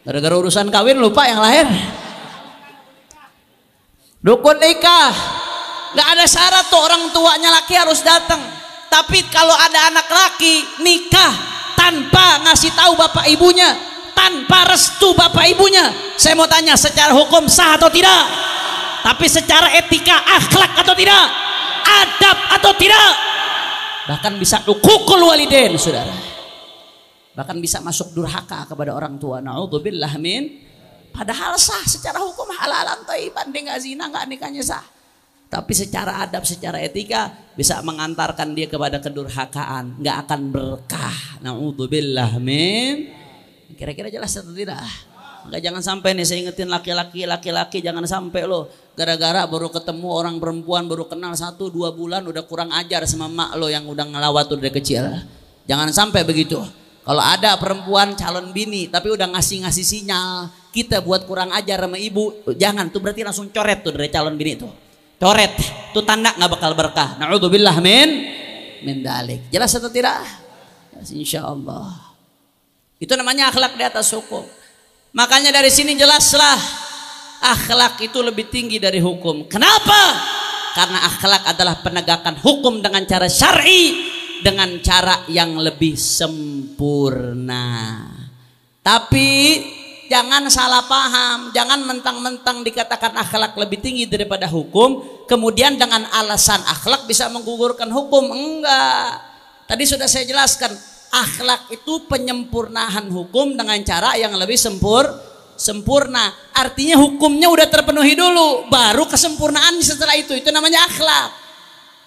Gara-gara 0.09 0.35
urusan 0.41 0.73
kawin 0.73 0.97
lupa 0.97 1.29
yang 1.29 1.45
lahir. 1.45 1.69
Dukun 4.25 4.57
nikah. 4.57 5.13
Gak 5.93 6.09
ada 6.17 6.25
syarat 6.25 6.65
tuh 6.73 6.81
orang 6.81 7.13
tuanya 7.13 7.53
laki 7.61 7.77
harus 7.77 8.01
datang. 8.01 8.62
Tapi 8.93 9.25
kalau 9.33 9.57
ada 9.57 9.89
anak 9.89 10.05
laki 10.05 10.85
nikah 10.85 11.33
tanpa 11.73 12.45
ngasih 12.45 12.77
tahu 12.77 12.93
bapak 12.93 13.25
ibunya, 13.33 13.73
tanpa 14.13 14.69
restu 14.69 15.17
bapak 15.17 15.49
ibunya. 15.49 15.89
Saya 16.21 16.37
mau 16.37 16.45
tanya 16.45 16.77
secara 16.77 17.17
hukum 17.17 17.49
sah 17.49 17.81
atau 17.81 17.89
tidak? 17.89 18.29
Tapi 19.01 19.25
secara 19.33 19.73
etika 19.81 20.21
akhlak 20.29 20.85
atau 20.85 20.93
tidak? 20.93 21.25
Adab 21.83 22.39
atau 22.61 22.73
tidak? 22.77 23.11
Bahkan 24.13 24.37
bisa 24.37 24.61
ukukul 24.69 25.25
waliden 25.25 25.81
saudara. 25.81 26.13
Bahkan 27.33 27.57
bisa 27.65 27.81
masuk 27.81 28.13
durhaka 28.13 28.69
kepada 28.69 28.93
orang 28.93 29.17
tua. 29.17 29.41
Naudzubillah 29.41 30.21
min 30.21 30.69
padahal 31.17 31.57
sah 31.57 31.81
secara 31.89 32.21
hukum 32.21 32.45
halalan 32.61 33.09
thayyiban 33.09 33.49
dia 33.49 33.61
nggak 33.69 33.81
zina 33.81 34.05
nggak 34.09 34.25
nikahnya 34.33 34.65
sah 34.65 34.85
tapi 35.53 35.77
secara 35.77 36.25
adab, 36.25 36.49
secara 36.49 36.81
etika 36.81 37.29
bisa 37.53 37.77
mengantarkan 37.85 38.57
dia 38.57 38.73
kepada 38.73 38.97
kedurhakaan, 39.05 40.01
nggak 40.01 40.17
akan 40.25 40.41
berkah. 40.49 41.17
Naudzubillah 41.45 42.41
min 42.41 43.13
Kira-kira 43.77 44.09
jelas 44.09 44.33
atau 44.33 44.57
tidak? 44.57 44.81
Maka 45.45 45.61
jangan 45.61 45.85
sampai 45.85 46.17
nih 46.17 46.25
saya 46.25 46.39
ingetin 46.49 46.73
laki-laki, 46.73 47.29
laki-laki 47.29 47.85
jangan 47.85 48.09
sampai 48.09 48.49
lo 48.49 48.73
gara-gara 48.97 49.45
baru 49.45 49.69
ketemu 49.69 50.09
orang 50.09 50.41
perempuan 50.41 50.89
baru 50.89 51.05
kenal 51.05 51.37
satu 51.37 51.69
dua 51.69 51.93
bulan 51.93 52.25
udah 52.25 52.49
kurang 52.49 52.73
ajar 52.73 53.05
sama 53.05 53.29
mak 53.29 53.53
lo 53.61 53.69
yang 53.69 53.85
udah 53.85 54.09
ngelawat 54.09 54.49
dari 54.57 54.73
kecil. 54.73 55.05
Jangan 55.69 55.93
sampai 55.93 56.25
begitu. 56.25 56.65
Kalau 57.05 57.21
ada 57.21 57.61
perempuan 57.61 58.17
calon 58.17 58.57
bini 58.57 58.89
tapi 58.89 59.13
udah 59.13 59.29
ngasih-ngasih 59.37 59.85
sinyal, 59.85 60.49
kita 60.73 61.05
buat 61.05 61.29
kurang 61.29 61.53
ajar 61.53 61.77
sama 61.85 62.01
ibu, 62.01 62.41
jangan 62.57 62.89
tuh 62.89 63.05
berarti 63.05 63.21
langsung 63.21 63.53
coret 63.53 63.85
tuh 63.85 63.93
dari 63.93 64.09
calon 64.09 64.33
bini 64.41 64.57
tuh. 64.57 64.82
Coret, 65.23 65.55
tuh 65.95 66.03
tanda 66.03 66.35
nggak 66.35 66.51
bakal 66.51 66.75
berkah. 66.75 67.15
Naudzubillah 67.15 67.79
min 67.79 68.27
min 68.83 69.07
dalik. 69.07 69.47
Jelas 69.55 69.71
atau 69.71 69.87
tidak? 69.87 70.19
Yes, 70.99 71.15
insya 71.15 71.47
Allah. 71.47 71.95
Itu 72.99 73.15
namanya 73.15 73.55
akhlak 73.55 73.79
di 73.79 73.87
atas 73.87 74.11
hukum. 74.11 74.43
Makanya 75.15 75.55
dari 75.55 75.71
sini 75.71 75.95
jelaslah 75.95 76.59
akhlak 77.39 78.03
itu 78.03 78.19
lebih 78.19 78.51
tinggi 78.51 78.83
dari 78.83 78.99
hukum. 78.99 79.47
Kenapa? 79.47 80.19
Karena 80.75 81.07
akhlak 81.07 81.55
adalah 81.55 81.79
penegakan 81.79 82.43
hukum 82.43 82.83
dengan 82.83 83.07
cara 83.07 83.31
syar'i 83.31 83.95
dengan 84.43 84.75
cara 84.83 85.23
yang 85.31 85.55
lebih 85.55 85.95
sempurna. 85.95 87.71
Tapi 88.83 89.31
jangan 90.13 90.45
salah 90.53 90.85
paham, 90.85 91.49
jangan 91.57 91.81
mentang-mentang 91.89 92.61
dikatakan 92.61 93.17
akhlak 93.17 93.57
lebih 93.57 93.81
tinggi 93.81 94.05
daripada 94.05 94.45
hukum, 94.45 95.25
kemudian 95.25 95.81
dengan 95.81 96.05
alasan 96.13 96.61
akhlak 96.69 97.09
bisa 97.09 97.33
menggugurkan 97.33 97.89
hukum. 97.89 98.29
Enggak. 98.29 99.25
Tadi 99.65 99.89
sudah 99.89 100.05
saya 100.05 100.29
jelaskan, 100.29 100.77
akhlak 101.09 101.73
itu 101.73 102.05
penyempurnaan 102.13 103.09
hukum 103.09 103.57
dengan 103.57 103.81
cara 103.81 104.13
yang 104.21 104.37
lebih 104.37 104.61
sempur 104.61 105.09
sempurna. 105.57 106.29
Artinya 106.53 107.01
hukumnya 107.01 107.49
udah 107.49 107.73
terpenuhi 107.73 108.13
dulu, 108.13 108.69
baru 108.69 109.09
kesempurnaan 109.09 109.81
setelah 109.81 110.13
itu. 110.21 110.37
Itu 110.37 110.53
namanya 110.53 110.85
akhlak. 110.85 111.41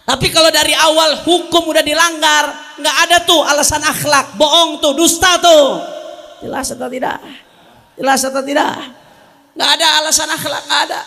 Tapi 0.06 0.30
kalau 0.30 0.54
dari 0.54 0.78
awal 0.78 1.26
hukum 1.26 1.74
udah 1.74 1.82
dilanggar, 1.82 2.78
nggak 2.78 2.96
ada 3.10 3.18
tuh 3.26 3.42
alasan 3.42 3.82
akhlak, 3.82 4.38
bohong 4.38 4.78
tuh, 4.78 4.94
dusta 4.94 5.42
tuh. 5.42 5.82
Jelas 6.46 6.70
atau 6.70 6.86
tidak? 6.86 7.18
Jelas 7.96 8.22
atau 8.28 8.44
tidak? 8.44 8.76
Nggak 9.56 9.70
ada 9.80 9.88
alasan 10.04 10.30
akhlak, 10.30 10.64
nggak 10.68 10.82
ada. 10.92 11.02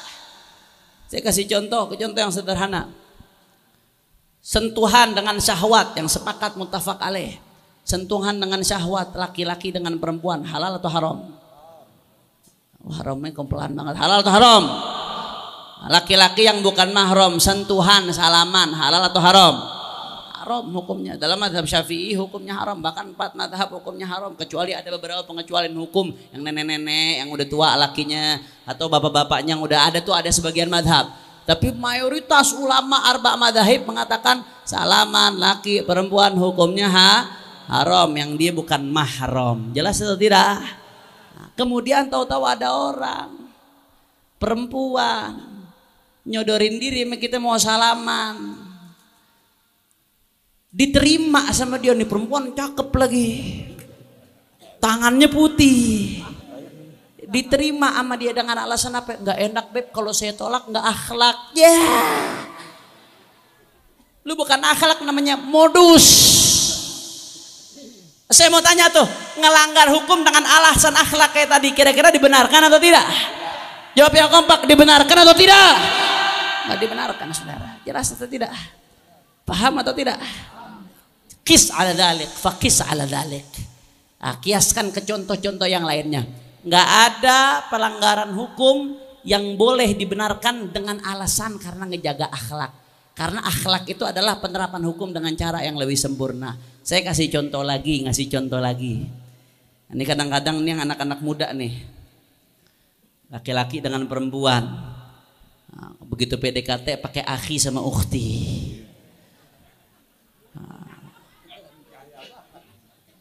Saya 1.09 1.21
kasih 1.25 1.45
contoh, 1.49 1.93
contoh 1.93 2.21
yang 2.21 2.33
sederhana. 2.33 2.89
Sentuhan 4.41 5.13
dengan 5.13 5.37
syahwat 5.37 5.97
yang 5.97 6.09
sepakat 6.09 6.57
mutafak 6.57 6.97
alaih. 7.05 7.37
Sentuhan 7.85 8.37
dengan 8.37 8.61
syahwat 8.61 9.17
laki-laki 9.17 9.73
dengan 9.73 9.97
perempuan 9.97 10.45
halal 10.45 10.77
atau 10.77 10.91
haram? 10.93 11.19
Haramnya 12.89 13.33
kompelan 13.37 13.77
banget. 13.77 13.97
Halal 14.01 14.25
atau 14.25 14.33
haram? 14.33 14.63
Laki-laki 15.89 16.49
yang 16.49 16.65
bukan 16.65 16.93
mahram, 16.93 17.37
sentuhan, 17.37 18.09
salaman, 18.13 18.73
halal 18.73 19.09
atau 19.09 19.21
haram? 19.21 19.78
Haram 20.49 20.65
hukumnya. 20.73 21.21
Dalam 21.21 21.37
madhab 21.37 21.69
syafi'i 21.69 22.17
hukumnya 22.17 22.57
haram. 22.57 22.81
Bahkan 22.81 23.13
empat 23.13 23.37
madhab 23.37 23.69
hukumnya 23.69 24.09
haram. 24.09 24.33
Kecuali 24.33 24.73
ada 24.73 24.89
beberapa 24.97 25.21
pengecualian 25.29 25.77
hukum. 25.77 26.09
Yang 26.33 26.41
nenek-nenek, 26.41 27.21
yang 27.21 27.29
udah 27.29 27.45
tua 27.45 27.77
lakinya. 27.77 28.41
Atau 28.65 28.89
bapak-bapaknya 28.89 29.53
yang 29.53 29.61
udah 29.61 29.93
ada 29.93 30.01
tuh 30.01 30.17
ada 30.17 30.33
sebagian 30.33 30.73
madhab. 30.73 31.13
Tapi 31.45 31.69
mayoritas 31.77 32.57
ulama 32.57 33.13
arba 33.13 33.37
madhab 33.37 33.85
mengatakan 33.85 34.41
salaman 34.65 35.37
laki 35.37 35.85
perempuan 35.85 36.33
hukumnya 36.33 36.89
ha, 36.89 37.29
haram 37.69 38.09
yang 38.17 38.33
dia 38.41 38.49
bukan 38.49 38.89
mahram. 38.89 39.69
Jelas 39.77 40.01
atau 40.01 40.17
tidak? 40.17 40.65
Nah, 41.37 41.53
kemudian 41.61 42.09
tahu-tahu 42.09 42.49
ada 42.49 42.73
orang 42.73 43.53
perempuan 44.41 45.45
nyodorin 46.25 46.81
diri 46.81 47.05
kita 47.21 47.37
mau 47.37 47.61
salaman 47.61 48.68
diterima 50.69 51.49
sama 51.57 51.81
dia 51.81 51.97
nih 51.97 52.09
perempuan 52.09 52.53
cakep 52.53 52.89
lagi. 52.93 53.29
Tangannya 54.79 55.29
putih. 55.29 56.23
Diterima 57.29 57.93
sama 57.93 58.17
dia 58.17 58.33
dengan 58.33 58.57
alasan 58.65 58.95
apa? 58.97 59.19
Nggak 59.21 59.39
enak 59.53 59.67
beb. 59.75 59.87
Kalau 59.93 60.13
saya 60.15 60.33
tolak 60.33 60.65
nggak 60.71 60.85
akhlak. 60.85 61.39
Ya. 61.57 61.69
Yeah. 61.69 62.57
lu 64.29 64.37
bukan 64.37 64.61
akhlak 64.61 65.01
namanya 65.09 65.41
modus. 65.41 66.05
Saya 68.29 68.53
mau 68.53 68.61
tanya 68.61 68.93
tuh 68.93 69.09
ngelanggar 69.41 69.89
hukum 69.89 70.21
dengan 70.21 70.45
alasan 70.45 70.93
akhlak 70.93 71.33
kayak 71.33 71.49
tadi 71.49 71.73
kira-kira 71.73 72.13
dibenarkan 72.13 72.69
atau 72.69 72.77
tidak? 72.77 73.09
Jawab 73.97 74.13
yang 74.13 74.29
kompak 74.29 74.69
dibenarkan 74.69 75.17
atau 75.25 75.33
tidak? 75.33 75.73
Nggak 76.69 76.79
dibenarkan 76.85 77.27
saudara. 77.33 77.81
Jelas 77.89 78.13
atau 78.13 78.29
tidak? 78.29 78.53
Paham 79.49 79.81
atau 79.81 79.97
tidak 79.97 80.21
kis 81.49 81.73
ala 81.73 81.97
dalik 81.97 82.29
fakis 82.29 82.85
ala 82.85 83.09
dalik 83.09 83.49
nah, 84.21 84.37
kiaskan 84.37 84.93
ke 84.93 85.01
contoh-contoh 85.07 85.65
yang 85.65 85.89
lainnya. 85.89 86.27
Nggak 86.67 86.89
ada 87.09 87.39
pelanggaran 87.73 88.37
hukum 88.37 88.99
yang 89.25 89.57
boleh 89.57 89.97
dibenarkan 89.97 90.69
dengan 90.69 91.01
alasan 91.01 91.57
karena 91.57 91.89
ngejaga 91.89 92.29
akhlak. 92.29 92.73
Karena 93.17 93.43
akhlak 93.43 93.89
itu 93.91 94.05
adalah 94.07 94.39
penerapan 94.39 94.85
hukum 94.85 95.11
dengan 95.11 95.33
cara 95.35 95.65
yang 95.65 95.75
lebih 95.75 95.99
sempurna. 95.99 96.55
Saya 96.85 97.03
kasih 97.03 97.33
contoh 97.33 97.65
lagi 97.65 98.05
ngasih 98.07 98.27
contoh 98.31 98.61
lagi. 98.63 99.09
Ini 99.89 100.05
kadang-kadang 100.05 100.61
nih 100.63 100.85
anak-anak 100.85 101.19
muda 101.25 101.51
nih. 101.57 101.73
Laki-laki 103.33 103.81
dengan 103.81 104.07
perempuan. 104.07 104.65
Nah, 105.69 105.93
begitu 106.05 106.37
PDKT 106.37 107.01
pakai 107.01 107.25
akhi 107.25 107.57
sama 107.59 107.83
ukhti. 107.83 108.58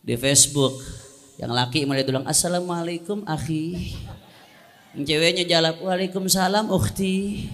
Di 0.07 0.15
Facebook 0.15 0.79
yang 1.35 1.51
laki 1.51 1.83
mulai 1.83 2.07
bilang 2.07 2.23
assalamualaikum 2.23 3.27
akhi. 3.27 3.91
Yang 4.95 5.03
ceweknya 5.03 5.43
jawab 5.43 5.83
waalaikumsalam 5.83 6.71
ukhti. 6.71 7.51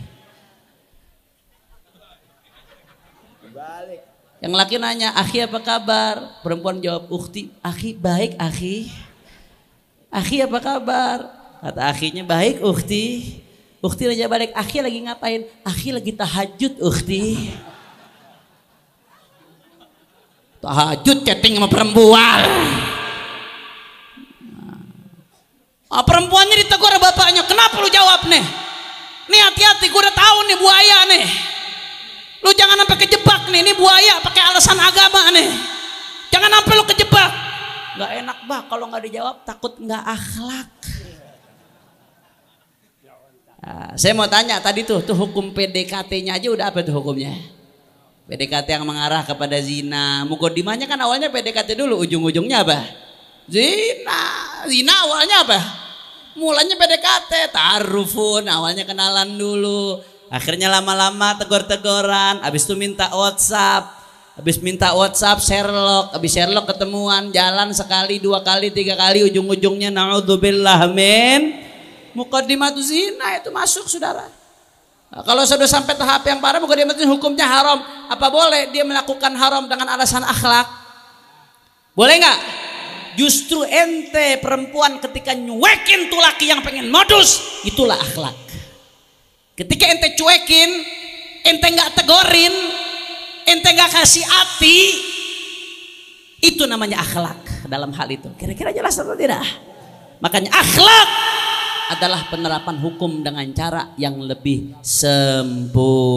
Yang 4.37 4.53
laki 4.53 4.75
nanya, 4.77 5.17
akhi 5.17 5.41
apa 5.41 5.57
kabar? 5.63 6.15
Perempuan 6.45 6.77
jawab, 6.77 7.09
ukhti, 7.09 7.49
akhi 7.63 7.97
baik 7.97 8.37
akhi. 8.37 8.91
Akhi 10.13 10.45
apa 10.45 10.59
kabar? 10.61 11.17
Kata 11.63 11.89
akhinya, 11.89 12.27
baik 12.27 12.59
ukhti. 12.59 13.39
Ukti 13.83 14.03
aja 14.07 14.27
balik, 14.27 14.51
akhi 14.51 14.83
lagi 14.83 14.99
ngapain? 14.99 15.41
Akhi 15.63 15.95
lagi 15.95 16.11
tahajud, 16.11 16.79
ukti. 16.83 17.55
Tahajud 20.63 21.27
chatting 21.27 21.59
sama 21.59 21.67
perempuan. 21.67 22.39
Nah, 25.91 26.01
perempuannya 26.07 26.55
ditegur 26.63 26.95
bapaknya, 27.03 27.43
kenapa 27.43 27.83
lu 27.83 27.91
jawab 27.91 28.31
nih? 28.31 28.41
Nih 29.27 29.39
hati-hati, 29.43 29.91
gue 29.91 30.01
udah 30.01 30.15
tahu 30.15 30.37
nih 30.47 30.57
buaya 30.57 30.99
nih. 31.11 31.25
Lu 32.47 32.49
jangan 32.55 32.79
sampai 32.79 32.97
kejebak 33.03 33.51
nih, 33.51 33.59
ini 33.59 33.75
buaya 33.75 34.23
pakai 34.23 34.41
alasan 34.55 34.79
agama 34.79 35.35
nih. 35.35 35.51
Jangan 36.31 36.49
sampai 36.49 36.73
lu 36.79 36.85
kejebak. 36.95 37.31
Gak 37.93 38.11
enak 38.25 38.37
bah 38.49 38.65
kalau 38.65 38.89
nggak 38.89 39.03
dijawab 39.05 39.45
takut 39.45 39.77
nggak 39.77 40.01
akhlak. 40.01 40.71
Nah, 43.63 43.95
saya 43.95 44.11
mau 44.11 44.27
tanya 44.27 44.59
tadi 44.59 44.83
tuh, 44.83 44.99
tuh 45.03 45.15
hukum 45.15 45.55
PDKT-nya 45.55 46.35
aja 46.35 46.47
udah 46.51 46.67
apa 46.67 46.83
tuh 46.83 46.95
hukumnya? 46.99 47.35
PDKT 48.23 48.79
yang 48.79 48.87
mengarah 48.87 49.27
kepada 49.27 49.59
zina. 49.59 50.23
Mukodimanya 50.23 50.87
kan 50.87 50.95
awalnya 50.99 51.27
PDKT 51.27 51.75
dulu, 51.75 51.99
ujung-ujungnya 52.03 52.63
apa? 52.63 52.87
Zina. 53.51 54.23
Zina 54.67 54.93
awalnya 55.03 55.43
apa? 55.43 55.59
Mulanya 56.33 56.79
PDKT, 56.79 57.51
tarufun, 57.51 58.47
awalnya 58.47 58.87
kenalan 58.87 59.35
dulu. 59.35 60.01
Akhirnya 60.33 60.71
lama-lama 60.71 61.37
tegor-tegoran, 61.37 62.41
habis 62.41 62.65
itu 62.65 62.73
minta 62.73 63.11
WhatsApp. 63.13 64.01
Habis 64.33 64.57
minta 64.65 64.97
WhatsApp, 64.97 65.37
Sherlock, 65.45 66.09
habis 66.17 66.33
Sherlock 66.33 66.65
ketemuan, 66.65 67.29
jalan 67.29 67.69
sekali, 67.69 68.17
dua 68.17 68.41
kali, 68.41 68.73
tiga 68.73 68.97
kali, 68.97 69.21
ujung-ujungnya 69.29 69.93
naudzubillah 69.93 70.89
min 70.89 71.53
mukadimatu 72.17 72.81
zina 72.81 73.37
itu 73.37 73.49
masuk 73.53 73.85
saudara. 73.85 74.25
Kalau 75.21 75.45
sudah 75.45 75.69
sampai 75.69 75.93
tahap 75.93 76.25
yang 76.25 76.41
parah 76.41 76.57
mukadimatu 76.57 76.97
hukumnya 77.05 77.45
haram. 77.45 77.85
Apa 78.09 78.33
boleh 78.33 78.73
dia 78.73 78.81
melakukan 78.81 79.29
haram 79.37 79.69
dengan 79.69 79.85
alasan 79.93 80.25
akhlak? 80.25 80.65
Boleh 81.93 82.17
nggak? 82.17 82.39
Justru 83.13 83.61
ente 83.61 84.41
perempuan 84.41 84.97
ketika 84.97 85.37
nyuekin 85.37 86.09
tuh 86.09 86.17
laki 86.17 86.49
yang 86.49 86.65
pengen 86.65 86.89
modus, 86.89 87.61
itulah 87.61 87.93
akhlak. 87.93 88.33
Ketika 89.53 89.85
ente 89.85 90.17
cuekin, 90.17 90.81
ente 91.45 91.67
nggak 91.69 91.93
tegorin, 91.93 92.53
ente 93.45 93.69
nggak 93.69 93.93
kasih 93.93 94.25
hati, 94.25 94.97
itu 96.41 96.65
namanya 96.65 97.05
akhlak 97.05 97.69
dalam 97.69 97.93
hal 97.93 98.09
itu. 98.09 98.33
Kira-kira 98.33 98.73
jelas 98.73 98.97
atau 98.97 99.13
tidak? 99.13 99.45
Makanya 100.25 100.49
akhlak 100.49 101.09
adalah 101.91 102.31
penerapan 102.31 102.79
hukum 102.79 103.19
dengan 103.19 103.43
cara 103.51 103.91
yang 103.99 104.15
lebih 104.23 104.79
sempurna. 104.79 106.15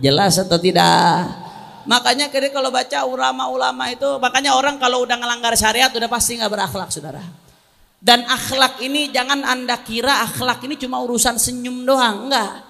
Jelas 0.00 0.40
atau 0.40 0.56
tidak? 0.56 1.28
Makanya 1.88 2.28
kira 2.28 2.52
kalau 2.52 2.68
baca 2.68 3.04
ulama-ulama 3.08 3.88
itu, 3.88 4.20
makanya 4.20 4.56
orang 4.56 4.76
kalau 4.76 5.04
udah 5.04 5.16
ngelanggar 5.16 5.56
syariat 5.56 5.88
udah 5.88 6.08
pasti 6.08 6.36
nggak 6.36 6.52
berakhlak, 6.52 6.92
saudara. 6.92 7.24
Dan 7.98 8.22
akhlak 8.28 8.78
ini 8.84 9.10
jangan 9.10 9.42
anda 9.42 9.80
kira 9.82 10.22
akhlak 10.22 10.62
ini 10.68 10.76
cuma 10.76 11.00
urusan 11.02 11.40
senyum 11.40 11.82
doang, 11.88 12.28
enggak. 12.28 12.62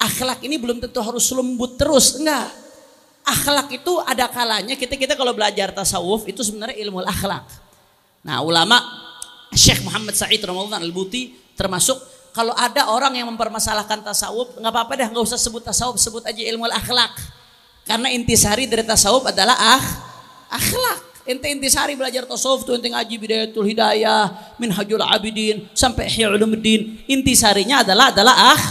Akhlak 0.00 0.40
ini 0.44 0.56
belum 0.56 0.80
tentu 0.80 1.04
harus 1.04 1.28
lembut 1.36 1.76
terus, 1.76 2.16
enggak. 2.16 2.48
Akhlak 3.28 3.68
itu 3.76 3.92
ada 4.02 4.26
kalanya 4.32 4.72
kita 4.72 4.96
kita 4.96 5.14
kalau 5.18 5.36
belajar 5.36 5.70
tasawuf 5.76 6.24
itu 6.24 6.40
sebenarnya 6.40 6.80
ilmu 6.80 7.04
akhlak. 7.04 7.44
Nah 8.24 8.40
ulama 8.40 8.80
Syekh 9.52 9.84
Muhammad 9.86 10.16
Said 10.16 10.42
Ramadan 10.42 10.82
Al-Buti 10.82 11.45
termasuk 11.56 11.98
kalau 12.36 12.52
ada 12.52 12.92
orang 12.92 13.16
yang 13.16 13.26
mempermasalahkan 13.32 14.04
tasawuf 14.04 14.60
nggak 14.60 14.72
apa-apa 14.72 14.92
dah 15.00 15.08
nggak 15.08 15.24
usah 15.24 15.40
sebut 15.40 15.64
tasawuf 15.64 15.96
sebut 15.96 16.22
aja 16.22 16.42
ilmu 16.52 16.68
akhlak 16.68 17.16
karena 17.88 18.12
intisari 18.12 18.68
dari 18.68 18.84
tasawuf 18.84 19.24
adalah 19.24 19.56
ah 19.56 19.84
akhlak 20.52 21.06
Ente 21.26 21.50
intisari 21.50 21.98
belajar 21.98 22.22
tasawuf 22.22 22.62
tuh 22.62 22.78
ente 22.78 22.86
ngaji 22.86 23.18
bidayatul 23.18 23.66
hidayah, 23.66 24.54
minhajul 24.62 25.02
abidin 25.02 25.66
sampai 25.74 26.06
ihya 26.06 26.30
ulumuddin. 26.30 27.02
Intisarinya 27.10 27.82
adalah 27.82 28.14
adalah 28.14 28.54
ah 28.54 28.62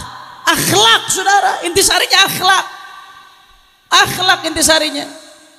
akhlak 0.56 1.02
saudara. 1.12 1.60
Intisarinya 1.68 2.18
akhlak. 2.24 2.64
Akhlak 3.92 4.40
intisarinya. 4.48 5.04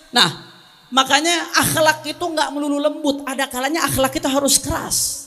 Nah, 0.10 0.42
makanya 0.90 1.54
akhlak 1.54 2.02
itu 2.02 2.26
nggak 2.26 2.50
melulu 2.50 2.82
lembut. 2.82 3.22
Ada 3.30 3.46
kalanya 3.46 3.86
akhlak 3.86 4.18
itu 4.18 4.26
harus 4.26 4.58
keras. 4.58 5.27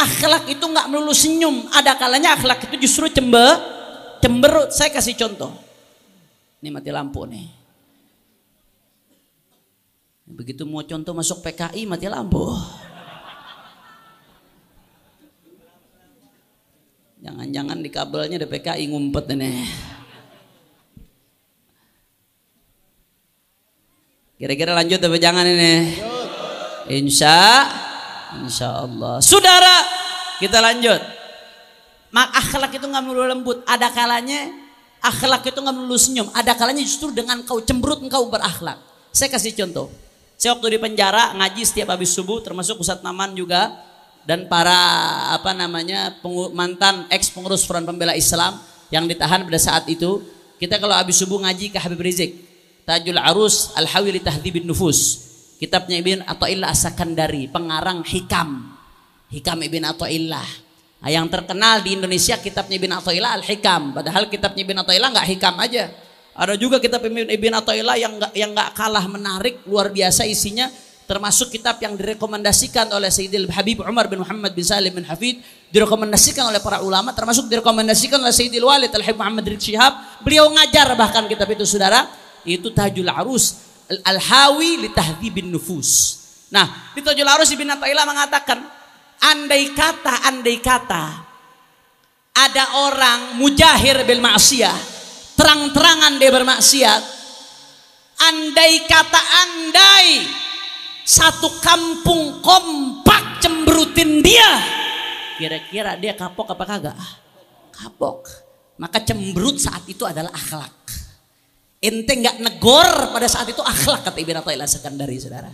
Akhlak 0.00 0.48
itu 0.48 0.64
nggak 0.64 0.88
melulu 0.88 1.12
senyum. 1.12 1.68
Ada 1.76 1.92
kalanya 2.00 2.32
akhlak 2.32 2.64
itu 2.72 2.88
justru 2.88 3.12
cembe, 3.12 3.44
cemberut. 4.24 4.72
Saya 4.72 4.88
kasih 4.88 5.12
contoh. 5.12 5.52
Ini 6.64 6.72
mati 6.72 6.88
lampu 6.88 7.28
nih. 7.28 7.48
Begitu 10.30 10.62
mau 10.64 10.80
contoh 10.86 11.12
masuk 11.12 11.44
PKI 11.44 11.84
mati 11.84 12.06
lampu. 12.08 12.48
Jangan-jangan 17.20 17.78
di 17.84 17.90
kabelnya 17.92 18.40
ada 18.40 18.48
PKI 18.48 18.88
ngumpet 18.88 19.24
ini. 19.36 19.68
Kira-kira 24.40 24.72
lanjut 24.72 25.04
apa 25.04 25.16
jangan 25.20 25.44
ini? 25.44 26.00
Insya 26.88 27.68
Insya 28.38 28.86
Allah. 28.86 29.18
Saudara, 29.18 29.82
kita 30.38 30.62
lanjut. 30.62 31.00
Mak 32.10 32.28
akhlak 32.34 32.72
itu 32.78 32.86
nggak 32.86 33.04
melulu 33.06 33.26
lembut. 33.26 33.58
Ada 33.66 33.90
kalanya 33.94 34.50
akhlak 35.02 35.46
itu 35.46 35.58
nggak 35.58 35.74
melulu 35.74 35.98
senyum. 35.98 36.28
Ada 36.34 36.54
kalanya 36.58 36.82
justru 36.82 37.10
dengan 37.14 37.42
kau 37.46 37.62
cemberut 37.62 38.02
engkau 38.02 38.26
berakhlak. 38.30 38.78
Saya 39.10 39.30
kasih 39.30 39.54
contoh. 39.54 39.90
Saya 40.40 40.56
waktu 40.56 40.74
di 40.74 40.78
penjara 40.80 41.36
ngaji 41.36 41.62
setiap 41.68 41.92
habis 41.92 42.16
subuh 42.16 42.40
termasuk 42.40 42.80
Ustadz 42.80 43.04
Naman 43.04 43.36
juga 43.36 43.76
dan 44.24 44.48
para 44.48 44.72
apa 45.36 45.52
namanya 45.52 46.16
mantan 46.56 47.04
ex 47.12 47.28
pengurus 47.28 47.64
Front 47.68 47.84
Pembela 47.84 48.16
Islam 48.16 48.56
yang 48.88 49.06
ditahan 49.06 49.44
pada 49.46 49.60
saat 49.60 49.84
itu. 49.86 50.24
Kita 50.60 50.76
kalau 50.76 50.92
habis 50.92 51.16
subuh 51.16 51.40
ngaji 51.40 51.72
ke 51.72 51.78
Habib 51.80 52.00
Rizik. 52.04 52.36
Tajul 52.84 53.16
Arus 53.16 53.72
Al-Hawi 53.78 54.18
li 54.18 54.20
Tahdhibin 54.20 54.66
Nufus. 54.66 55.29
Kitabnya 55.60 56.00
Ibn 56.00 56.24
Athaillah 56.24 56.72
As-Sakandari, 56.72 57.52
pengarang 57.52 58.00
Hikam. 58.00 58.72
Hikam 59.28 59.60
Ibn 59.60 59.92
Athaillah. 59.92 60.48
Nah, 61.04 61.10
yang 61.12 61.28
terkenal 61.28 61.84
di 61.84 62.00
Indonesia 62.00 62.40
kitabnya 62.40 62.80
Ibn 62.80 63.04
Athaillah 63.04 63.36
Al-Hikam. 63.40 63.92
Padahal 63.92 64.32
kitabnya 64.32 64.64
Ibn 64.64 64.76
Athaillah 64.84 65.08
nggak 65.12 65.28
hikam 65.36 65.56
aja 65.60 65.92
ada 66.40 66.54
juga 66.54 66.78
kitab 66.78 67.02
Ibn 67.04 67.52
Athaillah 67.58 67.96
yang 67.98 68.16
gak, 68.16 68.32
yang 68.32 68.50
nggak 68.56 68.72
kalah 68.72 69.04
menarik, 69.10 69.60
luar 69.66 69.90
biasa 69.90 70.24
isinya. 70.24 70.72
Termasuk 71.04 71.50
kitab 71.50 71.82
yang 71.82 71.98
direkomendasikan 71.98 72.86
oleh 72.94 73.10
Sayyidil 73.10 73.50
Habib 73.50 73.82
Umar 73.82 74.06
bin 74.06 74.22
Muhammad 74.22 74.54
bin 74.54 74.62
Salim 74.62 74.94
bin 74.94 75.02
Hafid. 75.02 75.42
Direkomendasikan 75.68 76.48
oleh 76.48 76.62
para 76.62 76.80
ulama. 76.86 77.10
Termasuk 77.10 77.50
direkomendasikan 77.50 78.22
oleh 78.22 78.30
Sayyidil 78.30 78.62
Walid 78.62 78.94
Al-Habib 78.94 79.18
Muhammad 79.18 79.42
bin. 79.42 79.92
Beliau 80.22 80.46
ngajar 80.54 80.94
bahkan 80.94 81.26
kitab 81.26 81.50
itu 81.50 81.66
saudara. 81.66 82.06
Itu 82.46 82.70
Tahjul 82.70 83.10
Arus. 83.10 83.69
Al-Hawi 83.90 84.86
li 84.86 84.88
tahdhibin 84.94 85.50
nufus. 85.50 86.22
Nah, 86.54 86.94
di 86.94 87.02
Tahjul 87.02 87.26
Arus 87.26 87.50
Ibn 87.50 87.78
Athaillah 87.78 88.06
mengatakan. 88.06 88.58
Andai 89.20 89.76
kata, 89.76 90.32
andai 90.32 90.64
kata. 90.64 91.04
Ada 92.32 92.88
orang 92.88 93.36
mujahir 93.36 94.00
bil 94.08 94.24
ma'asiyah 94.24 95.00
terang-terangan 95.40 96.20
dia 96.20 96.30
bermaksiat 96.36 97.02
andai 98.20 98.84
kata 98.84 99.22
andai 99.40 100.08
satu 101.08 101.48
kampung 101.64 102.44
kompak 102.44 103.40
cemberutin 103.40 104.20
dia 104.20 104.60
kira-kira 105.40 105.96
dia 105.96 106.12
kapok 106.12 106.52
apa 106.52 106.64
kagak 106.68 106.96
kapok 107.72 108.28
maka 108.76 109.00
cemberut 109.00 109.56
saat 109.56 109.80
itu 109.88 110.04
adalah 110.04 110.28
akhlak 110.36 110.79
ente 111.80 112.12
nggak 112.12 112.44
negor 112.44 113.10
pada 113.10 113.26
saat 113.26 113.48
itu 113.48 113.60
akhlak 113.64 114.04
kata 114.04 114.18
Ibn 114.20 114.36
Atta'illah 114.44 114.68
sekandari 114.68 115.16
saudara 115.16 115.50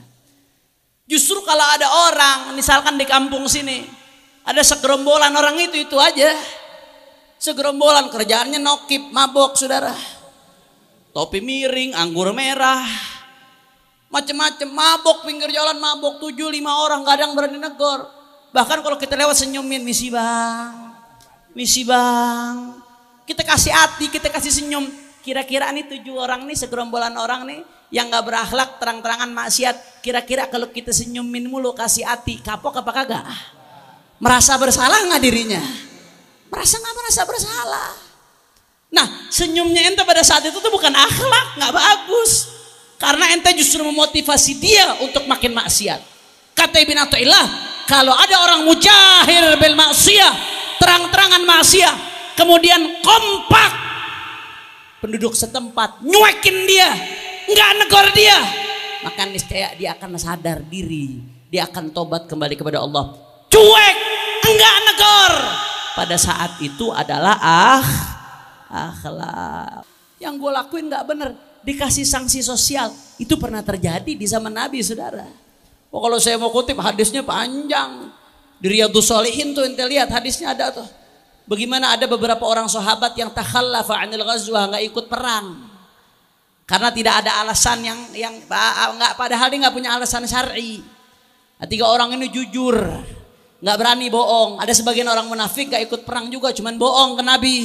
justru 1.06 1.38
kalau 1.46 1.62
ada 1.62 1.86
orang 2.10 2.38
misalkan 2.58 2.98
di 2.98 3.06
kampung 3.06 3.46
sini 3.46 3.86
ada 4.42 4.62
segerombolan 4.62 5.30
orang 5.34 5.58
itu 5.62 5.86
itu 5.86 5.96
aja 5.98 6.34
Segerombolan 7.36 8.08
kerjaannya 8.08 8.56
nokip, 8.56 9.12
mabok 9.12 9.60
saudara. 9.60 9.92
Topi 11.12 11.44
miring, 11.44 11.92
anggur 11.92 12.32
merah. 12.32 12.80
Macem-macem 14.08 14.68
mabok 14.72 15.28
pinggir 15.28 15.52
jalan 15.52 15.76
mabok 15.76 16.22
tujuh 16.22 16.48
lima 16.48 16.72
orang 16.80 17.04
kadang 17.04 17.36
berani 17.36 17.60
negor. 17.60 18.08
Bahkan 18.56 18.80
kalau 18.80 18.96
kita 18.96 19.18
lewat 19.20 19.36
senyumin 19.36 19.84
misi 19.84 20.08
bang, 20.08 20.96
misi 21.52 21.84
bang. 21.84 22.80
Kita 23.28 23.44
kasih 23.44 23.74
hati, 23.74 24.08
kita 24.08 24.32
kasih 24.32 24.52
senyum. 24.54 24.88
Kira-kira 25.26 25.74
nih 25.74 25.90
tujuh 25.90 26.14
orang 26.22 26.46
nih 26.46 26.54
segerombolan 26.54 27.18
orang 27.18 27.50
nih 27.50 27.60
yang 27.90 28.06
nggak 28.06 28.30
berakhlak 28.30 28.78
terang-terangan 28.78 29.26
maksiat. 29.34 29.98
Kira-kira 29.98 30.46
kalau 30.46 30.70
kita 30.70 30.94
senyumin 30.94 31.50
mulu 31.50 31.74
kasih 31.74 32.06
hati, 32.06 32.38
kapok 32.38 32.78
apa 32.78 32.94
kagak? 32.94 33.26
Merasa 34.22 34.54
bersalah 34.54 35.02
nggak 35.02 35.22
dirinya? 35.26 35.58
Merasa 36.46 36.78
nggak 36.78 36.94
merasa 36.94 37.20
bersalah. 37.26 37.90
Nah 38.94 39.06
senyumnya 39.26 39.90
ente 39.90 40.06
pada 40.06 40.22
saat 40.22 40.46
itu 40.46 40.62
tuh 40.62 40.70
bukan 40.70 40.94
akhlak, 40.94 41.46
nggak 41.58 41.72
bagus. 41.74 42.54
Karena 42.94 43.26
ente 43.34 43.50
justru 43.58 43.82
memotivasi 43.82 44.62
dia 44.62 44.94
untuk 45.02 45.26
makin 45.26 45.50
maksiat. 45.58 46.06
Kata 46.54 46.78
Ibn 46.86 47.02
Atta'illah, 47.02 47.46
kalau 47.90 48.14
ada 48.14 48.46
orang 48.46 48.62
mujahir 48.62 49.58
bil 49.58 49.74
maksiat, 49.74 50.34
terang-terangan 50.78 51.42
maksiat, 51.42 51.96
kemudian 52.38 53.02
kompak 53.02 53.85
penduduk 55.00 55.36
setempat 55.36 56.02
nyuekin 56.02 56.56
dia, 56.64 56.90
nggak 57.46 57.70
negor 57.84 58.06
dia, 58.16 58.38
maka 59.04 59.28
niscaya 59.28 59.76
dia 59.76 59.94
akan 59.96 60.16
sadar 60.16 60.64
diri, 60.64 61.20
dia 61.52 61.68
akan 61.68 61.92
tobat 61.92 62.26
kembali 62.26 62.54
kepada 62.56 62.80
Allah. 62.82 63.12
Cuek, 63.46 63.96
enggak 64.46 64.76
negor, 64.90 65.34
pada 65.96 66.16
saat 66.20 66.58
itu 66.60 66.92
adalah 66.92 67.36
ah 67.40 67.86
akhlak. 68.68 69.86
Yang 70.16 70.34
gue 70.40 70.50
lakuin 70.50 70.86
nggak 70.88 71.04
bener, 71.06 71.30
dikasih 71.64 72.04
sanksi 72.08 72.40
sosial. 72.40 72.92
Itu 73.16 73.36
pernah 73.40 73.60
terjadi 73.60 74.12
di 74.16 74.26
zaman 74.26 74.52
Nabi, 74.52 74.80
saudara. 74.80 75.26
Oh 75.92 76.00
kalau 76.02 76.20
saya 76.20 76.36
mau 76.36 76.52
kutip 76.52 76.76
hadisnya 76.76 77.24
panjang. 77.24 78.12
Di 78.56 78.72
Riyadus 78.72 79.12
Solihin 79.12 79.52
tuh 79.52 79.68
ente 79.68 79.84
lihat 79.84 80.08
hadisnya 80.08 80.56
ada 80.56 80.72
tuh. 80.72 80.88
Bagaimana 81.46 81.94
ada 81.94 82.10
beberapa 82.10 82.42
orang 82.42 82.66
sahabat 82.66 83.14
yang 83.14 83.30
takhallafa 83.30 83.94
anil 84.02 84.26
ghazwah 84.26 84.66
nggak 84.74 84.84
ikut 84.90 85.06
perang. 85.06 85.62
Karena 86.66 86.90
tidak 86.90 87.22
ada 87.22 87.46
alasan 87.46 87.78
yang 87.86 88.00
yang 88.10 88.34
nggak 88.42 89.14
padahal 89.14 89.46
dia 89.46 89.62
nggak 89.62 89.74
punya 89.74 89.94
alasan 89.94 90.26
syar'i. 90.26 90.82
Nah, 91.56 91.66
tiga 91.70 91.86
orang 91.86 92.18
ini 92.18 92.26
jujur, 92.34 92.74
nggak 93.62 93.76
berani 93.78 94.10
bohong. 94.10 94.58
Ada 94.58 94.74
sebagian 94.74 95.06
orang 95.06 95.30
munafik 95.30 95.70
gak 95.70 95.86
ikut 95.86 96.02
perang 96.02 96.28
juga, 96.28 96.50
cuman 96.50 96.74
bohong 96.74 97.16
ke 97.16 97.22
Nabi. 97.22 97.58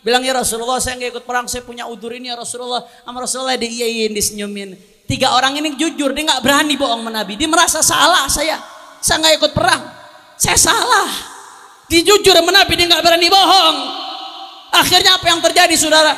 Bilang 0.00 0.24
ya 0.24 0.32
Rasulullah 0.32 0.80
saya 0.80 0.96
nggak 0.96 1.20
ikut 1.20 1.24
perang, 1.28 1.44
saya 1.44 1.60
punya 1.60 1.84
udur 1.84 2.16
ini 2.16 2.32
ya 2.32 2.40
Rasulullah. 2.40 2.82
Sama 3.04 3.20
Rasulullah 3.20 3.60
diiyain, 3.60 4.16
disenyumin. 4.16 4.74
Tiga 5.04 5.36
orang 5.36 5.60
ini 5.60 5.76
jujur, 5.76 6.16
dia 6.16 6.24
nggak 6.24 6.40
berani 6.40 6.74
bohong 6.80 7.04
ke 7.04 7.10
Nabi. 7.12 7.32
Dia 7.36 7.46
merasa 7.52 7.84
salah 7.84 8.24
saya, 8.32 8.56
saya 9.04 9.20
nggak 9.20 9.34
ikut 9.36 9.52
perang, 9.52 9.82
saya 10.40 10.56
salah. 10.56 11.39
Dia 11.90 12.06
jujur 12.06 12.30
sama 12.30 12.54
Nabi, 12.54 12.78
dia 12.78 12.86
nggak 12.86 13.02
berani 13.02 13.26
bohong. 13.26 13.76
Akhirnya 14.70 15.18
apa 15.18 15.26
yang 15.26 15.42
terjadi 15.42 15.74
saudara? 15.74 16.14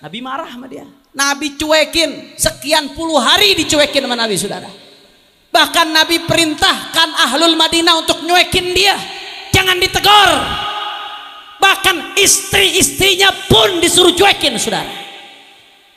Nabi 0.00 0.18
marah 0.24 0.48
sama 0.48 0.64
dia. 0.64 0.88
Nabi 1.12 1.60
cuekin, 1.60 2.32
sekian 2.40 2.96
puluh 2.96 3.20
hari 3.20 3.52
dicuekin 3.52 4.00
sama 4.00 4.16
Nabi 4.16 4.40
saudara. 4.40 4.72
Bahkan 5.52 5.92
Nabi 5.92 6.24
perintahkan 6.24 7.08
ahlul 7.28 7.52
Madinah 7.60 8.00
untuk 8.00 8.24
nyuekin 8.24 8.72
dia. 8.72 8.96
Jangan 9.52 9.76
ditegur. 9.76 10.30
Bahkan 11.60 12.16
istri-istrinya 12.16 13.28
pun 13.52 13.76
disuruh 13.76 14.16
cuekin, 14.16 14.56
saudara. 14.56 14.88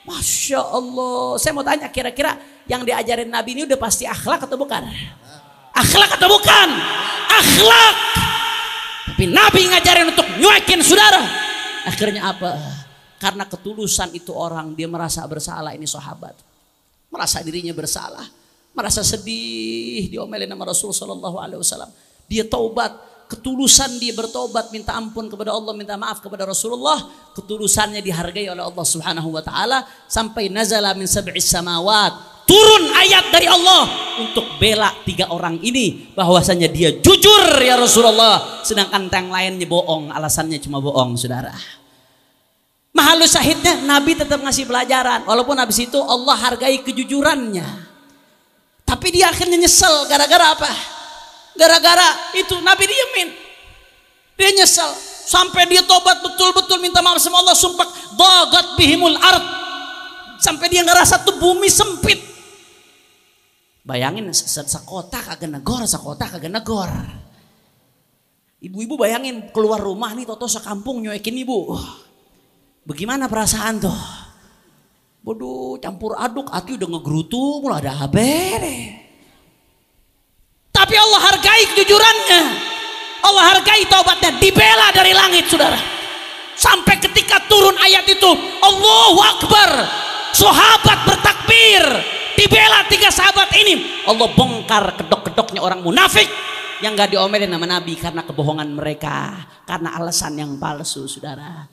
Masya 0.04 0.60
Allah. 0.60 1.40
Saya 1.40 1.56
mau 1.56 1.64
tanya 1.64 1.88
kira-kira 1.88 2.36
yang 2.68 2.84
diajarin 2.84 3.32
Nabi 3.32 3.56
ini 3.56 3.64
udah 3.64 3.80
pasti 3.80 4.04
akhlak 4.04 4.44
atau 4.44 4.60
bukan? 4.60 4.84
Akhlak 5.72 6.20
atau 6.20 6.28
bukan? 6.28 6.68
Akhlak. 7.32 7.96
Tapi 9.16 9.32
Nabi 9.32 9.64
ngajarin 9.72 10.12
untuk 10.12 10.28
nyuekin 10.36 10.84
saudara. 10.84 11.24
Akhirnya 11.88 12.36
apa? 12.36 12.52
Karena 13.16 13.48
ketulusan 13.48 14.12
itu 14.12 14.28
orang 14.36 14.76
dia 14.76 14.84
merasa 14.84 15.24
bersalah 15.24 15.72
ini 15.72 15.88
sahabat. 15.88 16.36
Merasa 17.08 17.40
dirinya 17.40 17.72
bersalah, 17.72 18.28
merasa 18.76 19.00
sedih 19.00 20.12
diomelin 20.12 20.52
sama 20.52 20.68
Rasul 20.68 20.92
sallallahu 20.92 21.40
alaihi 21.40 21.56
wasallam. 21.64 21.88
Dia 22.28 22.44
taubat, 22.44 22.92
ketulusan 23.32 23.96
dia 23.96 24.12
bertobat 24.12 24.68
minta 24.68 24.92
ampun 24.92 25.32
kepada 25.32 25.56
Allah 25.56 25.72
minta 25.72 25.96
maaf 25.96 26.20
kepada 26.20 26.44
Rasulullah 26.44 27.08
ketulusannya 27.32 28.04
dihargai 28.04 28.52
oleh 28.52 28.68
Allah 28.68 28.84
Subhanahu 28.84 29.32
wa 29.32 29.40
taala 29.40 29.88
sampai 30.12 30.52
nazala 30.52 30.92
min 30.92 31.08
sab'is 31.08 31.48
samawat 31.48 32.35
turun 32.46 32.84
ayat 32.94 33.28
dari 33.34 33.50
Allah 33.50 33.84
untuk 34.22 34.46
bela 34.56 34.94
tiga 35.04 35.28
orang 35.28 35.60
ini 35.60 36.14
bahwasanya 36.16 36.70
dia 36.72 36.94
jujur 37.02 37.60
ya 37.60 37.76
Rasulullah 37.76 38.62
sedangkan 38.64 39.10
yang 39.12 39.28
lainnya 39.28 39.66
bohong 39.68 40.14
alasannya 40.14 40.62
cuma 40.62 40.80
bohong 40.80 41.18
saudara 41.18 41.52
Mahalus 42.96 43.36
syahidnya 43.36 43.84
Nabi 43.84 44.16
tetap 44.16 44.40
ngasih 44.40 44.64
pelajaran 44.64 45.28
walaupun 45.28 45.58
habis 45.60 45.84
itu 45.84 46.00
Allah 46.00 46.32
hargai 46.32 46.80
kejujurannya 46.80 47.66
tapi 48.88 49.12
dia 49.12 49.28
akhirnya 49.28 49.60
nyesel 49.60 50.08
gara-gara 50.08 50.56
apa 50.56 50.96
Gara-gara 51.56 52.36
itu 52.36 52.54
Nabi 52.60 52.84
diemin. 52.84 53.28
Dia 54.36 54.52
nyesal. 54.52 54.92
Sampai 55.26 55.66
dia 55.66 55.82
tobat 55.82 56.22
betul-betul 56.22 56.78
minta 56.78 57.00
maaf 57.00 57.18
sama 57.18 57.40
Allah. 57.40 57.56
Sumpah. 57.56 57.88
Dagat 58.14 58.76
bihimul 58.76 59.16
art. 59.16 59.44
Sampai 60.38 60.68
dia 60.68 60.84
ngerasa 60.84 61.24
tuh 61.24 61.40
bumi 61.40 61.66
sempit. 61.72 62.20
Bayangin 63.86 64.34
sekota 64.34 65.22
kagak 65.22 65.46
negor, 65.46 65.86
sekota 65.86 66.26
kagak 66.26 66.50
negor. 66.50 66.90
Ibu-ibu 68.58 68.98
bayangin 68.98 69.54
keluar 69.54 69.78
rumah 69.78 70.10
nih 70.10 70.26
toto 70.26 70.50
sekampung 70.50 71.06
nyoekin 71.06 71.38
ibu. 71.38 71.70
Bagaimana 72.82 73.30
perasaan 73.30 73.78
tuh? 73.78 74.00
Bodoh 75.22 75.78
campur 75.78 76.18
aduk, 76.18 76.50
hati 76.50 76.74
udah 76.74 76.88
ngegerutu, 76.98 77.62
mulai 77.62 77.86
ada 77.86 77.94
habere. 78.02 79.06
Tapi 80.74 80.94
Allah 80.98 81.20
hargai 81.22 81.62
kejujurannya. 81.70 82.42
Allah 83.22 83.44
hargai 83.54 83.86
taubatnya. 83.86 84.34
Dibela 84.42 84.90
dari 84.90 85.14
langit 85.14 85.46
saudara. 85.46 85.78
Sampai 86.58 86.98
ketika 86.98 87.38
turun 87.46 87.74
ayat 87.78 88.06
itu. 88.06 88.30
Allahu 88.62 89.18
Akbar. 89.22 89.70
Sahabat 90.34 90.98
bertakbir. 91.06 92.15
Dibela 92.36 92.84
tiga 92.86 93.08
sahabat 93.08 93.50
ini. 93.56 94.04
Allah 94.04 94.28
bongkar 94.36 95.00
kedok-kedoknya 95.00 95.64
orang 95.64 95.80
munafik. 95.80 96.28
Yang 96.84 96.92
gak 97.00 97.10
diomelin 97.16 97.48
sama 97.48 97.64
Nabi 97.64 97.96
karena 97.96 98.22
kebohongan 98.22 98.68
mereka. 98.76 99.48
Karena 99.64 99.96
alasan 99.96 100.36
yang 100.36 100.60
palsu 100.60 101.08
saudara. 101.08 101.64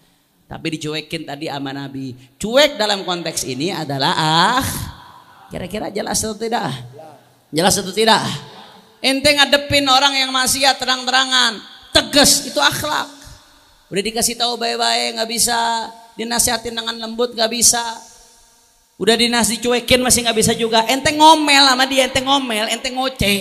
Tapi 0.47 0.79
dicuekin 0.79 1.27
tadi 1.27 1.51
sama 1.51 1.75
Nabi. 1.75 2.15
Cuek 2.39 2.79
dalam 2.79 3.03
konteks 3.03 3.43
ini 3.43 3.75
adalah 3.75 4.15
ah. 4.15 4.65
Kira-kira 5.51 5.91
jelas 5.91 6.23
atau 6.23 6.39
tidak? 6.39 6.71
Jelas 7.53 7.75
atau 7.77 7.93
tidak? 7.93 8.23
Ente 9.03 9.35
ngadepin 9.35 9.83
orang 9.85 10.15
yang 10.15 10.31
maksiat 10.31 10.79
terang-terangan, 10.79 11.59
tegas 11.91 12.47
itu 12.47 12.57
akhlak. 12.57 13.11
Udah 13.91 13.99
dikasih 13.99 14.39
tahu 14.39 14.55
baik-baik 14.55 15.19
nggak 15.19 15.29
bisa, 15.29 15.91
dinasihatin 16.15 16.71
dengan 16.71 16.95
lembut 16.97 17.35
nggak 17.35 17.51
bisa. 17.51 17.83
Udah 19.01 19.17
dinasi 19.17 19.57
cuekin 19.57 20.05
masih 20.05 20.25
nggak 20.25 20.37
bisa 20.37 20.53
juga. 20.53 20.85
Ente 20.85 21.09
ngomel 21.17 21.65
sama 21.65 21.85
dia, 21.89 22.05
ente 22.05 22.21
ngomel, 22.21 22.69
ente 22.69 22.89
ngoceh, 22.93 23.39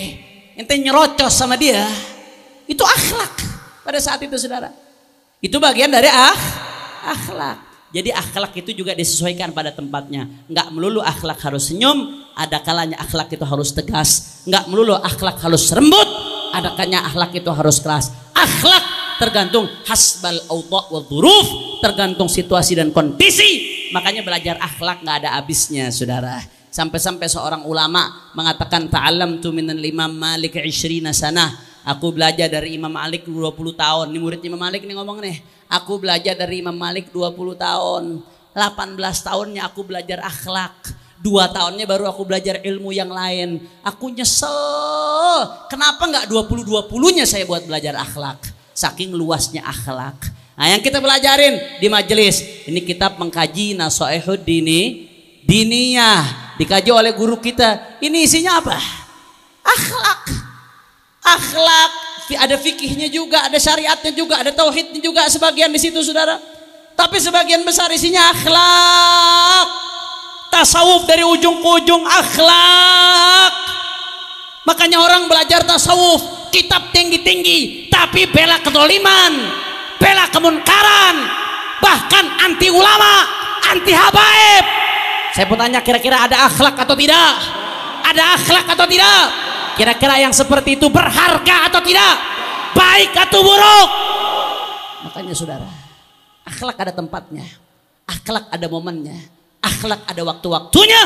ente 0.57 0.73
nyerocos 0.81 1.33
sama 1.33 1.53
dia. 1.53 1.85
Itu 2.65 2.81
akhlak 2.81 3.33
pada 3.85 3.99
saat 4.01 4.17
itu 4.25 4.33
saudara. 4.39 4.73
Itu 5.43 5.61
bagian 5.61 5.93
dari 5.93 6.09
ah, 6.09 6.37
akhlak. 7.13 7.73
Jadi 7.93 8.09
akhlak 8.09 8.57
itu 8.57 8.73
juga 8.73 8.97
disesuaikan 8.97 9.53
pada 9.53 9.69
tempatnya. 9.69 10.25
Enggak 10.49 10.73
melulu 10.73 11.05
akhlak 11.05 11.37
harus 11.45 11.69
senyum, 11.69 12.25
ada 12.33 12.57
kalanya 12.65 12.97
akhlak 12.97 13.29
itu 13.29 13.45
harus 13.45 13.69
tegas. 13.69 14.41
Enggak 14.49 14.65
melulu 14.65 14.97
akhlak 14.97 15.37
harus 15.37 15.69
rembut, 15.69 16.09
ada 16.49 16.73
kalanya 16.73 17.05
akhlak 17.05 17.37
itu 17.37 17.49
harus 17.53 17.77
keras. 17.77 18.09
Akhlak 18.33 18.92
tergantung 19.19 19.69
hasbal 19.85 20.37
awda 20.49 20.81
wa 20.93 21.01
dhuruf, 21.03 21.47
tergantung 21.83 22.29
situasi 22.31 22.77
dan 22.77 22.89
kondisi. 22.89 23.73
Makanya 23.93 24.25
belajar 24.25 24.55
akhlak 24.57 25.05
nggak 25.05 25.17
ada 25.25 25.29
habisnya, 25.37 25.93
Saudara. 25.93 26.41
Sampai-sampai 26.73 27.29
seorang 27.29 27.69
ulama 27.69 28.33
mengatakan 28.33 28.89
ta'allam 28.89 29.37
tu 29.37 29.53
minan 29.53 29.77
limam 29.77 30.09
Malik 30.09 30.57
20 30.57 31.13
sana. 31.13 31.53
Aku 31.85 32.09
belajar 32.09 32.49
dari 32.49 32.79
Imam 32.79 32.89
Malik 32.89 33.29
20 33.29 33.53
tahun. 33.77 34.09
Ini 34.09 34.17
murid 34.17 34.41
Imam 34.41 34.57
Malik 34.57 34.87
nih 34.87 34.95
ngomong 34.97 35.21
nih. 35.21 35.37
Aku 35.69 36.01
belajar 36.01 36.33
dari 36.33 36.65
Imam 36.65 36.73
Malik 36.73 37.13
20 37.13 37.59
tahun. 37.59 38.25
18 38.53 38.97
tahunnya 38.97 39.61
aku 39.69 39.85
belajar 39.85 40.23
akhlak. 40.25 40.73
Dua 41.19 41.49
tahunnya 41.51 41.85
baru 41.85 42.07
aku 42.09 42.23
belajar 42.23 42.61
ilmu 42.63 42.89
yang 42.89 43.11
lain. 43.11 43.61
Aku 43.85 44.09
nyesel. 44.09 45.67
Kenapa 45.69 46.09
nggak 46.09 46.25
20-20-nya 46.29 47.25
saya 47.29 47.43
buat 47.45 47.65
belajar 47.69 47.99
akhlak? 47.99 48.52
Saking 48.73 49.13
luasnya 49.13 49.61
akhlak. 49.63 50.17
Nah 50.53 50.67
yang 50.69 50.81
kita 50.81 50.97
belajarin 51.01 51.79
di 51.81 51.87
majelis. 51.89 52.65
Ini 52.65 52.81
kitab 52.81 53.21
mengkaji 53.21 53.77
nasoehud 53.77 54.41
dini. 54.41 55.09
Diniyah. 55.45 56.57
Dikaji 56.57 56.89
oleh 56.93 57.13
guru 57.13 57.37
kita. 57.41 57.97
Ini 58.01 58.25
isinya 58.25 58.61
apa? 58.61 58.77
Akhlak. 59.63 60.21
Akhlak 61.23 62.03
ada 62.31 62.55
fikihnya 62.55 63.11
juga, 63.11 63.45
ada 63.45 63.59
syariatnya 63.59 64.11
juga, 64.15 64.39
ada 64.39 64.51
tauhidnya 64.55 65.01
juga 65.03 65.27
sebagian 65.27 65.69
di 65.69 65.79
situ 65.81 65.99
saudara. 66.01 66.39
Tapi 66.93 67.17
sebagian 67.19 67.65
besar 67.65 67.89
isinya 67.91 68.31
akhlak. 68.31 69.67
Tasawuf 70.53 71.09
dari 71.09 71.25
ujung 71.25 71.59
ke 71.59 71.69
ujung 71.83 72.03
akhlak. 72.05 73.53
Makanya 74.63 75.01
orang 75.03 75.27
belajar 75.27 75.65
tasawuf, 75.65 76.21
kitab 76.53 76.93
tinggi-tinggi, 76.93 77.89
tapi 77.89 78.29
bela 78.29 78.61
kedoliman, 78.61 79.33
bela 79.97 80.29
kemunkaran, 80.29 81.15
bahkan 81.81 82.29
anti 82.45 82.69
ulama, 82.69 83.25
anti 83.73 83.89
habaib. 83.89 84.65
Saya 85.33 85.49
mau 85.49 85.57
tanya 85.57 85.81
kira-kira 85.81 86.29
ada 86.29 86.45
akhlak 86.45 86.77
atau 86.77 86.93
tidak? 86.93 87.33
Ada 88.05 88.37
akhlak 88.37 88.69
atau 88.69 88.85
tidak? 88.85 89.21
Kira-kira 89.73 90.21
yang 90.21 90.29
seperti 90.29 90.77
itu 90.77 90.85
berharga 90.93 91.73
atau 91.73 91.81
tidak? 91.81 92.13
Baik 92.77 93.17
atau 93.17 93.41
buruk? 93.41 93.89
Makanya 95.09 95.33
saudara, 95.33 95.65
akhlak 96.45 96.77
ada 96.77 96.93
tempatnya. 96.93 97.49
Akhlak 98.05 98.53
ada 98.53 98.67
momennya. 98.69 99.17
Akhlak 99.57 100.05
ada 100.05 100.21
waktu-waktunya. 100.21 101.01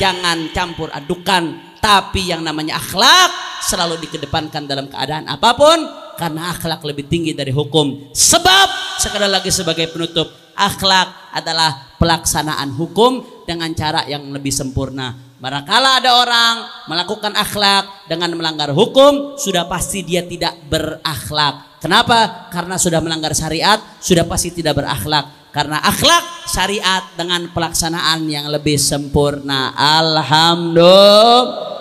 Jangan 0.00 0.48
campur 0.56 0.88
adukan. 0.88 1.76
Tapi 1.76 2.32
yang 2.32 2.40
namanya 2.40 2.80
akhlak 2.80 3.47
selalu 3.64 3.98
dikedepankan 4.06 4.68
dalam 4.68 4.86
keadaan 4.86 5.26
apa 5.26 5.54
pun. 5.54 5.78
Karena 6.18 6.50
akhlak 6.50 6.82
lebih 6.82 7.06
tinggi 7.06 7.30
dari 7.30 7.54
hukum. 7.54 8.10
Sebab, 8.10 8.98
sekali 8.98 9.30
lagi 9.30 9.54
sebagai 9.54 9.86
penutup, 9.86 10.26
akhlak 10.58 11.30
adalah 11.30 11.94
pelaksanaan 11.94 12.74
hukum 12.74 13.22
dengan 13.46 13.70
cara 13.78 14.02
yang 14.10 14.26
lebih 14.34 14.50
sempurna 14.50 15.28
Manakala 15.38 16.02
ada 16.02 16.18
orang 16.18 16.66
melakukan 16.90 17.30
akhlak 17.30 18.10
dengan 18.10 18.34
melanggar 18.34 18.74
hukum, 18.74 19.38
sudah 19.38 19.70
pasti 19.70 20.02
dia 20.02 20.26
tidak 20.26 20.58
berakhlak. 20.66 21.78
Kenapa? 21.78 22.50
Karena 22.50 22.74
sudah 22.74 22.98
melanggar 22.98 23.30
syariat, 23.38 23.78
sudah 24.02 24.26
pasti 24.26 24.50
tidak 24.50 24.82
berakhlak. 24.82 25.54
Karena 25.54 25.78
akhlak 25.78 26.50
syariat 26.50 27.06
dengan 27.14 27.54
pelaksanaan 27.54 28.26
yang 28.26 28.50
lebih 28.50 28.82
sempurna. 28.82 29.78
Alhamdulillah. 29.78 31.77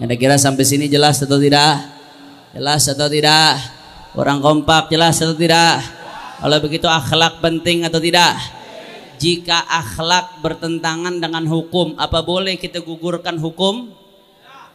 Yang 0.00 0.18
kira 0.18 0.36
sampai 0.38 0.64
sini 0.66 0.86
jelas 0.90 1.22
atau 1.22 1.38
tidak? 1.38 1.78
Jelas 2.54 2.82
atau 2.90 3.06
tidak? 3.06 3.58
Orang 4.14 4.42
kompak 4.42 4.90
jelas 4.90 5.18
atau 5.22 5.34
tidak? 5.34 5.82
Kalau 6.42 6.58
begitu 6.58 6.86
akhlak 6.90 7.38
penting 7.38 7.86
atau 7.86 8.02
tidak? 8.02 8.34
jika 9.18 9.62
akhlak 9.64 10.42
bertentangan 10.42 11.22
dengan 11.22 11.46
hukum 11.46 11.94
apa 11.98 12.20
boleh 12.20 12.58
kita 12.58 12.82
gugurkan 12.82 13.38
hukum 13.38 13.88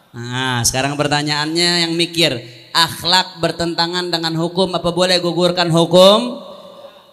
nah 0.10 0.66
sekarang 0.66 0.98
pertanyaannya 0.98 1.86
yang 1.86 1.94
mikir 1.94 2.34
akhlak 2.74 3.38
bertentangan 3.38 4.10
dengan 4.10 4.34
hukum 4.40 4.74
apa 4.74 4.90
boleh 4.90 5.22
gugurkan 5.22 5.70
hukum 5.70 6.42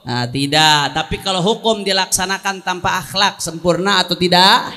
nah 0.06 0.24
tidak 0.30 0.94
tapi 0.94 1.20
kalau 1.20 1.42
hukum 1.42 1.82
dilaksanakan 1.82 2.62
tanpa 2.62 3.04
akhlak 3.04 3.42
sempurna 3.42 4.00
atau 4.00 4.14
tidak 4.16 4.72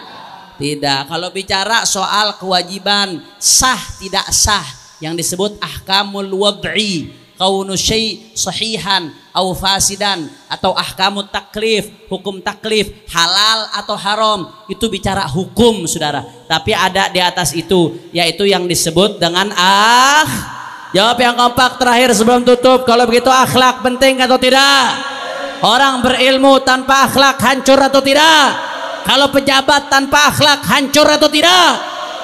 tidak 0.59 1.07
kalau 1.07 1.31
bicara 1.31 1.87
soal 1.87 2.35
kewajiban 2.35 3.23
sah 3.39 3.79
tidak 3.97 4.27
sah 4.35 4.67
yang 4.99 5.15
disebut 5.15 5.55
ahkamul 5.63 6.27
wad'i 6.35 7.15
kaunu 7.39 7.79
syai 7.79 8.35
sahihan 8.35 9.07
au 9.31 9.55
fasidan 9.55 10.27
atau 10.51 10.75
ahkamut 10.75 11.31
taklif, 11.31 11.87
hukum 12.11 12.43
taklif, 12.43 12.91
halal 13.07 13.71
atau 13.79 13.95
haram, 13.95 14.39
itu 14.67 14.91
bicara 14.91 15.23
hukum 15.23 15.87
Saudara. 15.87 16.27
Tapi 16.51 16.75
ada 16.75 17.07
di 17.07 17.23
atas 17.23 17.55
itu 17.55 17.95
yaitu 18.11 18.43
yang 18.43 18.67
disebut 18.67 19.23
dengan 19.23 19.55
ah 19.55 20.59
Jawab 20.89 21.21
yang 21.21 21.37
kompak 21.37 21.77
terakhir 21.77 22.17
sebelum 22.17 22.41
tutup. 22.41 22.81
Kalau 22.81 23.05
begitu 23.05 23.29
akhlak 23.29 23.85
penting 23.85 24.17
atau 24.25 24.41
tidak? 24.41 24.97
Orang 25.61 26.01
berilmu 26.01 26.65
tanpa 26.65 27.05
akhlak 27.05 27.37
hancur 27.37 27.77
atau 27.77 28.01
tidak? 28.01 28.57
Kalau 29.07 29.27
pejabat 29.31 29.87
tanpa 29.91 30.33
akhlak 30.33 30.63
hancur 30.65 31.07
atau 31.07 31.29
tidak? 31.31 31.69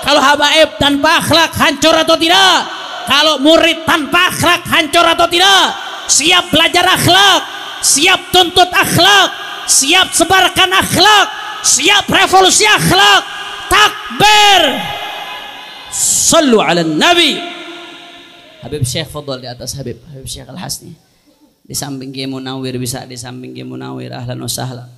Kalau 0.04 0.22
habaib 0.22 0.78
tanpa 0.78 1.22
akhlak 1.24 1.52
hancur 1.56 1.96
atau 1.96 2.16
tidak? 2.20 2.68
Kalau 3.06 3.38
murid 3.42 3.86
tanpa 3.86 4.34
akhlak 4.34 4.66
hancur 4.70 5.06
atau 5.06 5.26
tidak? 5.30 5.86
siap 6.08 6.54
belajar 6.54 6.86
akhlak, 6.86 7.42
siap 7.82 8.30
tuntut 8.30 8.70
akhlak, 8.70 9.30
siap 9.66 10.14
sebarkan 10.14 10.72
akhlak, 10.74 11.28
siap 11.66 12.06
revolusi 12.10 12.66
akhlak. 12.66 13.24
Takbir. 13.66 14.64
Sallu 15.92 16.62
ala 16.62 16.86
Nabi. 16.86 17.42
Habib 18.62 18.82
Syekh 18.86 19.10
Fadl 19.10 19.42
di 19.42 19.50
atas 19.50 19.78
Habib, 19.78 20.02
Habib 20.10 20.26
Syekh 20.26 20.50
Al-Hasni. 20.50 20.94
Di 21.66 21.74
samping 21.74 22.14
Munawir 22.30 22.78
bisa 22.78 23.06
di 23.10 23.18
samping 23.18 23.58
Munawir 23.66 24.14
ahlan 24.14 24.38
wa 24.38 24.50
sahlan. 24.50 24.90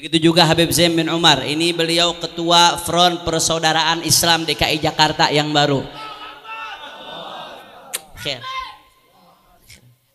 Begitu 0.00 0.32
juga 0.32 0.48
Habib 0.48 0.72
Zain 0.72 0.96
bin 0.96 1.12
Umar. 1.12 1.44
Ini 1.44 1.76
beliau 1.76 2.16
ketua 2.16 2.80
Front 2.80 3.20
Persaudaraan 3.20 4.00
Islam 4.00 4.48
DKI 4.48 4.80
Jakarta 4.80 5.28
yang 5.28 5.52
baru. 5.52 5.84
Khair. 8.16 8.40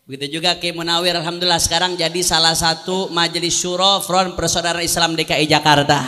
Begitu 0.02 0.42
juga 0.42 0.58
Ki 0.58 0.74
Munawir 0.74 1.14
Alhamdulillah 1.14 1.62
sekarang 1.62 1.94
jadi 1.94 2.18
salah 2.26 2.58
satu 2.58 3.14
majelis 3.14 3.54
syuro 3.54 4.02
Front 4.02 4.34
Persaudaraan 4.34 4.82
Islam 4.82 5.14
DKI 5.14 5.46
Jakarta. 5.46 6.02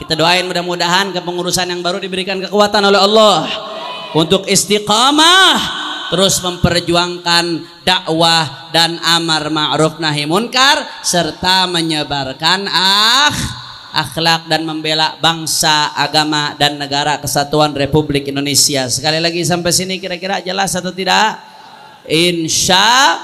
Kita 0.00 0.16
doain 0.16 0.48
mudah-mudahan 0.48 1.12
kepengurusan 1.12 1.68
yang 1.68 1.84
baru 1.84 2.00
diberikan 2.00 2.40
kekuatan 2.40 2.88
oleh 2.88 3.04
Allah 3.04 3.44
untuk 4.16 4.48
istiqamah 4.48 5.89
terus 6.10 6.42
memperjuangkan 6.42 7.64
dakwah 7.86 8.70
dan 8.74 8.98
amar 9.00 9.48
ma'ruf 9.48 10.02
nahi 10.02 10.26
munkar 10.26 10.82
serta 11.06 11.70
menyebarkan 11.70 12.66
ah 12.68 13.32
akhlak 13.90 14.46
dan 14.46 14.62
membela 14.62 15.18
bangsa, 15.18 15.90
agama 15.98 16.54
dan 16.54 16.78
negara 16.78 17.18
kesatuan 17.18 17.74
Republik 17.74 18.30
Indonesia. 18.30 18.86
Sekali 18.86 19.18
lagi 19.18 19.42
sampai 19.42 19.74
sini 19.74 19.98
kira-kira 19.98 20.38
jelas 20.38 20.74
atau 20.78 20.94
tidak? 20.94 21.42
Insya 22.06 23.18